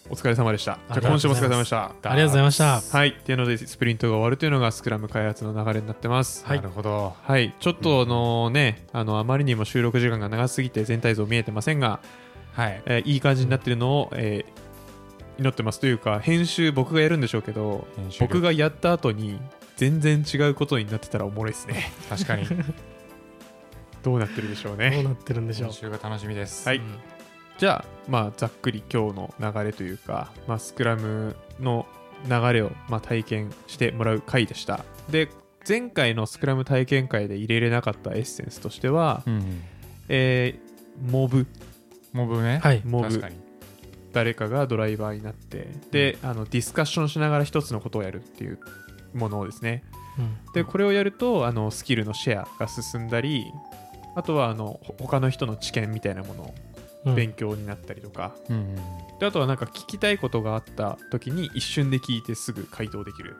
[0.08, 0.78] おお疲れ様でした。
[0.92, 2.10] じゃ今週もお疲れございます様でした。
[2.10, 2.80] ありがとうございました。
[2.80, 3.08] はい。
[3.08, 6.44] っていうのでスプリントが終わるというのがスクラム開発の流れになってます。
[6.48, 7.14] なるほど。
[7.22, 7.54] はい。
[7.60, 12.00] ちょっとあのね、あのあまりにも収録時間が長すぎて全体像見えてませんが、
[12.52, 12.82] はい。
[12.86, 14.66] えーいい感じになってるのを、えー
[15.38, 18.34] 祈ってますというか編集僕がやるんでしょうけど編集力。
[18.36, 19.38] 僕がやった後に
[19.76, 21.92] 全然違うことになってたらおもろいですね。
[22.08, 22.46] 確かに。
[24.02, 25.68] どうなってるでしょうどうねなってるんでしょう。
[25.72, 26.66] 編集が楽しみです。
[26.66, 26.78] はい。
[26.78, 26.98] うん
[27.58, 31.86] じゃあまあざっくり今日の流れというか、まあ、スクラムの
[32.28, 34.84] 流れをまあ体験してもらう回でした。
[35.10, 35.28] で
[35.68, 39.62] 前回のスクラム体験会で入れれなかったエッセンスとしては、うん
[40.08, 40.66] えー
[41.10, 41.46] モブ。
[42.12, 42.60] モブね。
[42.62, 42.82] はい。
[42.84, 43.22] モブ。
[44.12, 48.58] 誰かがドライバーになってで、あのディスカッションしながら一つのことをやるっていう
[49.12, 49.82] ものをですね。
[50.18, 50.52] うん。
[50.54, 53.44] でこれをやるとあのスキルのシェアが進んだり
[54.14, 56.65] あとはあのほ他の人の知見みたいなものをうん
[57.14, 58.74] 勉強になったりとか、うんうん。
[59.18, 63.36] であとはなんか聞きたいことがあった時に一瞬で聞いてすぐ回答できる。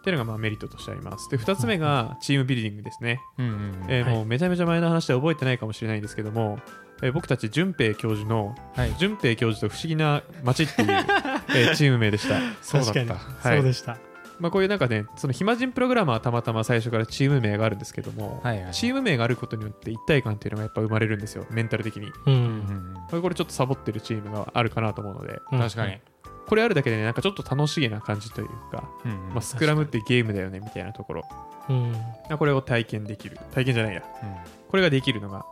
[0.00, 1.30] っていうのがまあメリットとしてあります。
[1.30, 6.58] で2つ目がチームビルディングですね、うんうんはいえーもうめちゃめちゃ前の話で覚えてないかもしれないんですけども、
[7.02, 8.94] えー僕たち淳平教授のはい。
[8.98, 10.88] 淳平教授と不思議な街っていう、
[11.56, 12.38] えーチーム名でした。
[12.60, 12.94] そうだった。
[12.94, 13.56] 確かにはい。
[13.58, 13.98] そうでした
[14.40, 18.72] まあこういうなんかねその暇人プログラマーはたまたま最初からチーム名があるんですけども、はいはい。
[18.72, 22.08] チーム名があることによって一体感っていうのがやっぱ生まれるんですよメンタル的に。
[22.08, 23.22] ううんんうん。
[23.22, 25.40] これちょっとサボってるチームがあるかなと思うので。
[25.52, 25.58] うん。
[25.60, 25.98] 確かに。
[26.46, 29.34] これあるだけでねなんかちょっと楽しげな感じというか、うんうん。
[29.34, 31.22] まあ、スクラムってゲームだよねみたいなところ。
[31.68, 31.94] うん。
[32.38, 33.38] これを体験できる。
[33.52, 34.02] 体験じゃないや。
[34.22, 34.34] うん。
[34.68, 35.46] これができるのが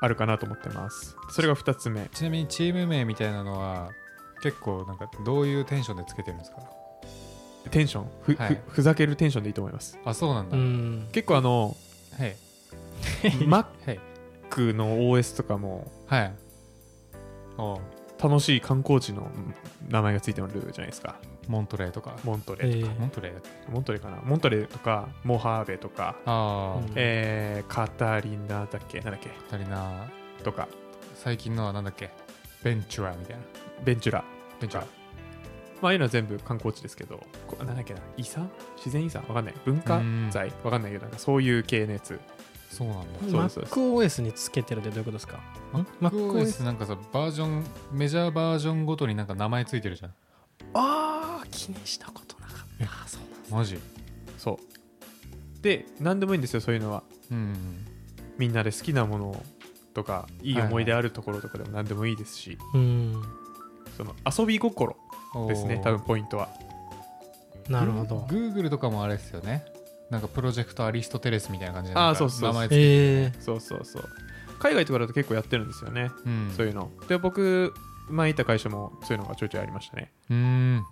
[0.00, 1.16] あるかなと思ってます。
[1.30, 2.06] それが2つ目。
[2.14, 3.90] ちなみにチーム名みたいなのは
[4.42, 6.58] 結構なんかどういうテンションでつけてるんですか？
[7.70, 8.60] テンションふ,ふ、はい。
[8.68, 9.98] ふざけるテンションでいいと思います。
[10.04, 11.08] あそうなんだ、うん。
[11.12, 11.76] 結構あの
[12.18, 12.36] はい。
[13.46, 14.00] Mac はい。
[14.74, 16.34] の OS とかもはい。
[17.58, 17.78] おう
[18.22, 19.30] 楽しい観光地の
[19.88, 21.16] 名前がついてるじゃないですか。
[21.48, 22.16] モントレーとか。
[22.24, 22.98] モントレえーとか、ー。
[23.00, 24.16] モントレーモントレーかな？
[24.24, 29.00] モントレーとかモハーベとか、あえーカタリナだっけ？
[29.00, 29.30] なんだっけ？
[29.54, 30.06] 足りな
[30.42, 30.66] とか。
[31.14, 32.10] 最近のはなんだっけ？
[32.64, 33.42] ベンチュラみたいな。
[33.84, 34.24] ベンチュラ
[34.60, 34.86] ベンチュラ
[35.80, 39.22] まあああいうのは全部観光地ですけどこなんだっけな遺産自然遺産？
[39.28, 39.54] わかんない。
[39.64, 40.00] 文化
[40.30, 40.52] 財？
[40.64, 42.18] わかんないけどなんかそういう系のやつ。
[42.70, 43.06] そうなんだ。
[43.30, 43.54] そうです。
[43.54, 43.60] そ
[43.98, 45.40] うです MacOS につけてるってどういうことですか
[46.00, 50.10] ？MacOS なんかさバージョンメジャーバージョンごとになんか名前ついてるじゃん。
[50.74, 52.84] ああ気にしたことなかった。
[52.84, 53.78] あーそうなんですマジ？
[54.38, 55.62] そう。
[55.62, 57.02] で何でもいいんですよそういうのは。
[57.30, 57.84] うん。
[58.38, 59.44] みんなで好きなもの
[59.94, 63.22] とかいい思い出あるところとかでも何でもいいですし、うん。
[63.96, 64.94] その遊び心
[65.48, 66.48] ですね多分ポイントは。
[67.68, 68.26] なるほど。
[68.30, 69.64] Google とかもあれですよね。
[70.08, 72.18] なんかプロジェクトアリストテレスみたいな感じであーなんか。
[72.18, 72.52] そうそうそう。
[72.52, 72.80] 名前つけて。
[72.82, 74.04] えそうそうそう。
[74.58, 76.52] 海外とかだと結構やってるんですよね、うん。
[76.56, 76.90] そういうの。
[77.08, 77.74] で僕
[78.08, 80.12] 前いた会社もそういうのがちょいちょいありましたね。
[80.30, 80.86] うーん。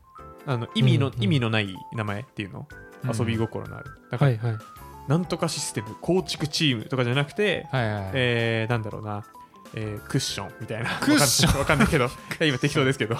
[0.47, 1.23] あの意味の、うんうん。
[1.23, 2.67] 意味のない名前っていうの？
[3.05, 3.91] 遊び心のある。
[4.11, 4.63] だー、から、はいはい。
[5.07, 8.11] なんとかシステム構築チームとかじゃなくて、はいはいはい。
[8.15, 9.25] えー、なんだろうな、
[9.75, 10.99] えークッションみたいな。
[10.99, 11.59] クッション。
[11.61, 11.87] わかんない。
[11.87, 12.45] わかんないけど。
[12.47, 13.17] 今適当ですけど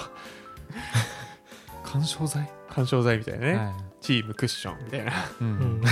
[1.95, 3.75] 緩衝材干渉剤みたいなね、はい。
[4.01, 5.49] チームクッションみたいな、ううん。
[5.79, 5.81] ん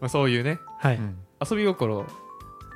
[0.00, 0.60] まあ、そういうね。
[0.78, 1.18] はい、うん。
[1.48, 2.06] 遊び心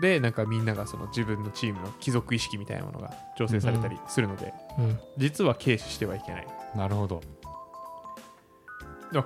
[0.00, 4.98] でなんかみんながその自分のチームの貴族意識みたいなものが醸成されたりするので、うん。
[5.16, 6.46] 実は軽視してはいけない。
[6.74, 7.22] なるほど。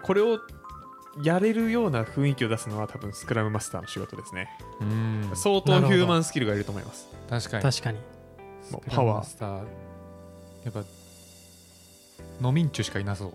[0.03, 0.41] これを
[1.23, 4.49] やれるような雰囲気を出すのは多分スクラムマスターの仕事ですね、
[4.81, 5.31] うん。
[5.35, 7.09] 相当ヒューマンスキルがいると思います。
[7.31, 7.63] 確かに。
[7.63, 8.01] 確かに
[8.91, 9.65] パワー。
[10.65, 10.83] やっぱ
[12.43, 13.31] 飲みんちゅしかいなそう。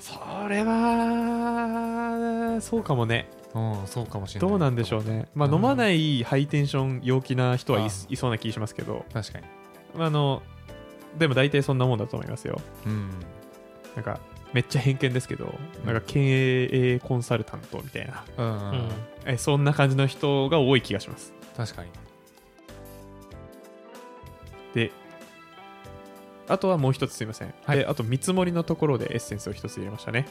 [0.00, 0.18] そ
[0.48, 3.28] れはそうかもね。
[3.54, 4.50] うんそうかもしれない。
[4.50, 5.26] どうなんでしょうね。
[5.34, 5.54] まあうん。
[5.54, 9.04] 飲まないハイテンション陽気な人はいあいそうな気しますけど。
[9.12, 9.44] 確かに。
[9.98, 10.42] あの
[11.18, 12.60] でも大体そんなもんだと思いますよ。
[12.86, 13.10] うん。
[13.94, 14.18] なんか
[14.52, 15.54] めっちゃ偏見ですけど、
[15.84, 16.64] なんか経
[16.94, 18.24] 営コンサルタントみたいな。
[18.36, 18.78] うん、ううん。
[18.78, 18.90] ん。
[19.26, 21.32] えそんな感じの人が多い気がします。
[21.56, 21.90] 確かに。
[24.74, 24.90] で
[26.48, 27.78] あとはもう一つすいません、はい。
[27.78, 30.26] であと見積もりのところでエッセンスを一つ入れましたね。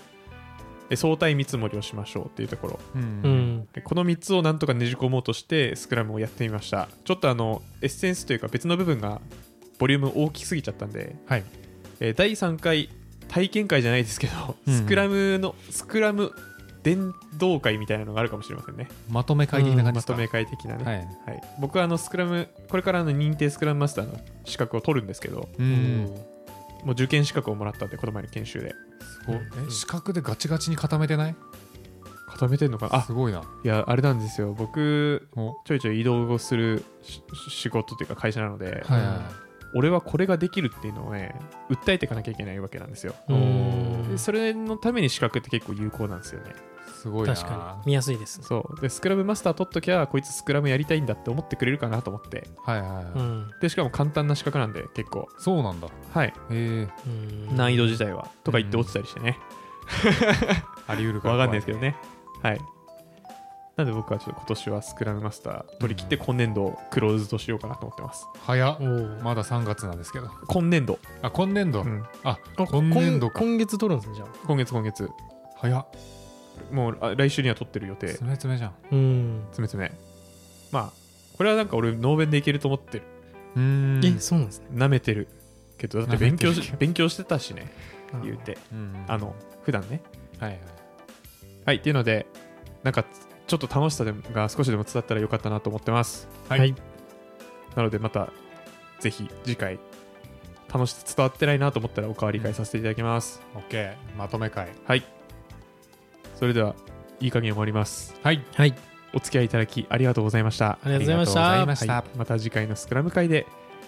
[0.90, 2.80] で相対見積もりをしましょうっていうところ。
[2.96, 3.68] うん。
[3.84, 6.90] この3つをなんとかねじ込もうとしてスクラムをやってみました。
[7.04, 9.22] ちょっとあのエッセンスというか別の部分が
[9.80, 11.44] ボリューム大きすぎちゃったんで、はい。
[12.00, 12.90] えー第3回
[13.30, 14.74] 体験会じゃないですけど、うん。
[14.74, 16.32] スクラムのスクラム
[16.84, 18.90] 伝道会みたいなのがあるかもしれませんね。
[19.10, 20.96] まとめ会的な感じですか、まとめ会的なね、はい。
[20.98, 21.04] は
[21.40, 26.06] い、僕はあのスクラムこれからあの認定スクラムマスターの資格を取るんですけどうん、
[26.84, 28.76] もう受験資格をもらったんでこの前の研修で。
[29.00, 29.38] すごい。
[29.68, 31.36] え資格でガチガチに固めてない？
[32.28, 32.90] 固めてんのか？
[32.90, 33.44] なあすごいな。
[33.64, 34.54] いやあれなんですよ。
[34.54, 35.56] 僕お。
[35.66, 39.32] ちょいちょい移動をするし仕事というか会社なので、はいは
[39.76, 41.34] 俺はこれができるっていうのをね
[41.70, 43.16] 訴えていかなきゃいけないわけなんですよ。
[44.18, 46.52] それのために資格って結構有効なんですよね。
[46.52, 46.54] い
[47.04, 47.36] すごいな。
[47.36, 47.88] 確かに。
[47.88, 48.46] 見やすいですね。
[48.48, 48.80] そう。
[48.80, 52.48] でスクラムマスター取っときゃこいつスクラムやりたいんだって思ってくれるかなと思って。
[52.64, 53.52] はいはいはい、うん。
[53.60, 55.28] でしかも簡単な資格なんで結構。
[55.38, 55.90] そうなんだ。
[56.14, 56.28] はい。
[56.28, 57.58] へえうん。
[57.58, 59.38] 難易度自体はとか言って落ちたりしてね。
[60.88, 61.36] あり得るから。
[61.36, 61.98] わかんないですけどね。
[62.42, 62.62] はい。
[63.76, 68.26] なんで僕はちょっと今年はスクラムマスター取り切って今年度をクローズとしようかなと思ってます。
[68.46, 68.80] 早っ。
[69.22, 70.30] まだ3月なんですけど。
[70.48, 72.04] 今年度、あ今年度、うん。
[72.24, 73.42] ああ今年度か。
[73.42, 74.28] 今月取るんですねじゃあ。
[74.48, 75.10] 今月今月。
[75.58, 75.88] 早っ
[76.72, 78.08] もうあ来週には取ってる予定。
[78.08, 78.74] 詰め詰めじゃん。
[78.92, 79.42] うん。
[79.52, 79.92] 詰め詰め。
[80.72, 80.94] まあ
[81.38, 83.04] これはなんか俺ノーベンでいけると思ってる。
[83.56, 84.06] うーん。
[84.06, 84.66] えそうなんですね。
[84.74, 85.28] 舐めてる
[85.78, 87.72] けどだって勉強し勉強してたしね
[88.24, 88.58] 言うて。
[88.72, 90.02] うんあの普段ね。
[90.40, 90.60] はいはい。
[91.66, 92.26] はいっていうので
[92.84, 93.06] なんか
[93.48, 96.28] ちょっと楽しさが少しでも伝わったらよかったなと思ってます。
[96.50, 96.60] はい。
[96.60, 96.76] はい。
[97.76, 98.32] なのでまた
[99.00, 99.80] ぜひ次回
[100.74, 104.70] 楽しく伝わってないなと思ったらおかわり会させていただきます、OK まとめ会。
[104.86, 105.04] はい
[106.36, 106.76] それでは
[107.20, 108.16] いい加減終わります。
[108.24, 108.44] はい。
[108.56, 108.74] はい。
[109.14, 110.72] お付き合いいただきありがとうございました。
[110.72, 111.26] ありがとうございま
[111.76, 111.94] した。
[111.94, 112.18] はい。
[112.18, 113.46] また次回のスクラム会で、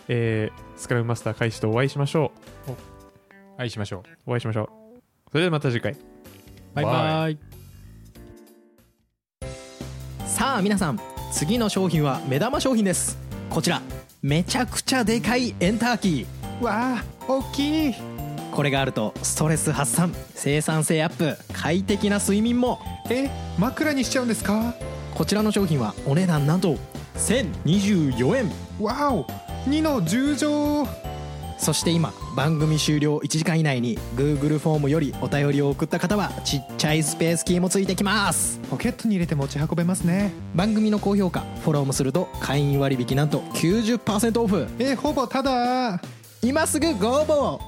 [0.07, 2.31] えースクラムマスター開始とお会いしましょ
[3.57, 3.99] はいしましょう。
[3.99, 4.67] うお会いしましょう。
[5.31, 5.95] それではまた次回。
[6.73, 7.37] バイバイ。
[10.27, 10.99] さあ皆さん
[11.31, 13.17] 次の商品は目玉商品です。
[13.49, 13.81] こちら。
[14.21, 16.63] めちゃくちゃでかいエンターキー。
[16.63, 18.14] わあ大きい
[18.55, 22.79] これがあるとストレス発散生産性アップ快適な睡眠も。
[23.09, 23.29] え
[23.59, 24.73] 枕にしちゃうんですか？
[25.13, 26.77] こちらの商品はお値段なんと
[27.17, 28.51] 1024円。
[28.79, 29.25] わお
[29.69, 30.87] 2の10乗。
[31.57, 38.59] そして今番組終了1時間以内に Google フォームよりお便りを送った方はちっちゃいスペースキーもついてきます。
[38.69, 40.31] ポケットに入れて持ち運べますね。
[40.55, 44.65] 番組の高評価フォローもすると会員割引なんと90%オフ。
[44.79, 45.99] えほぼただ。
[46.41, 47.61] 今すぐご応募を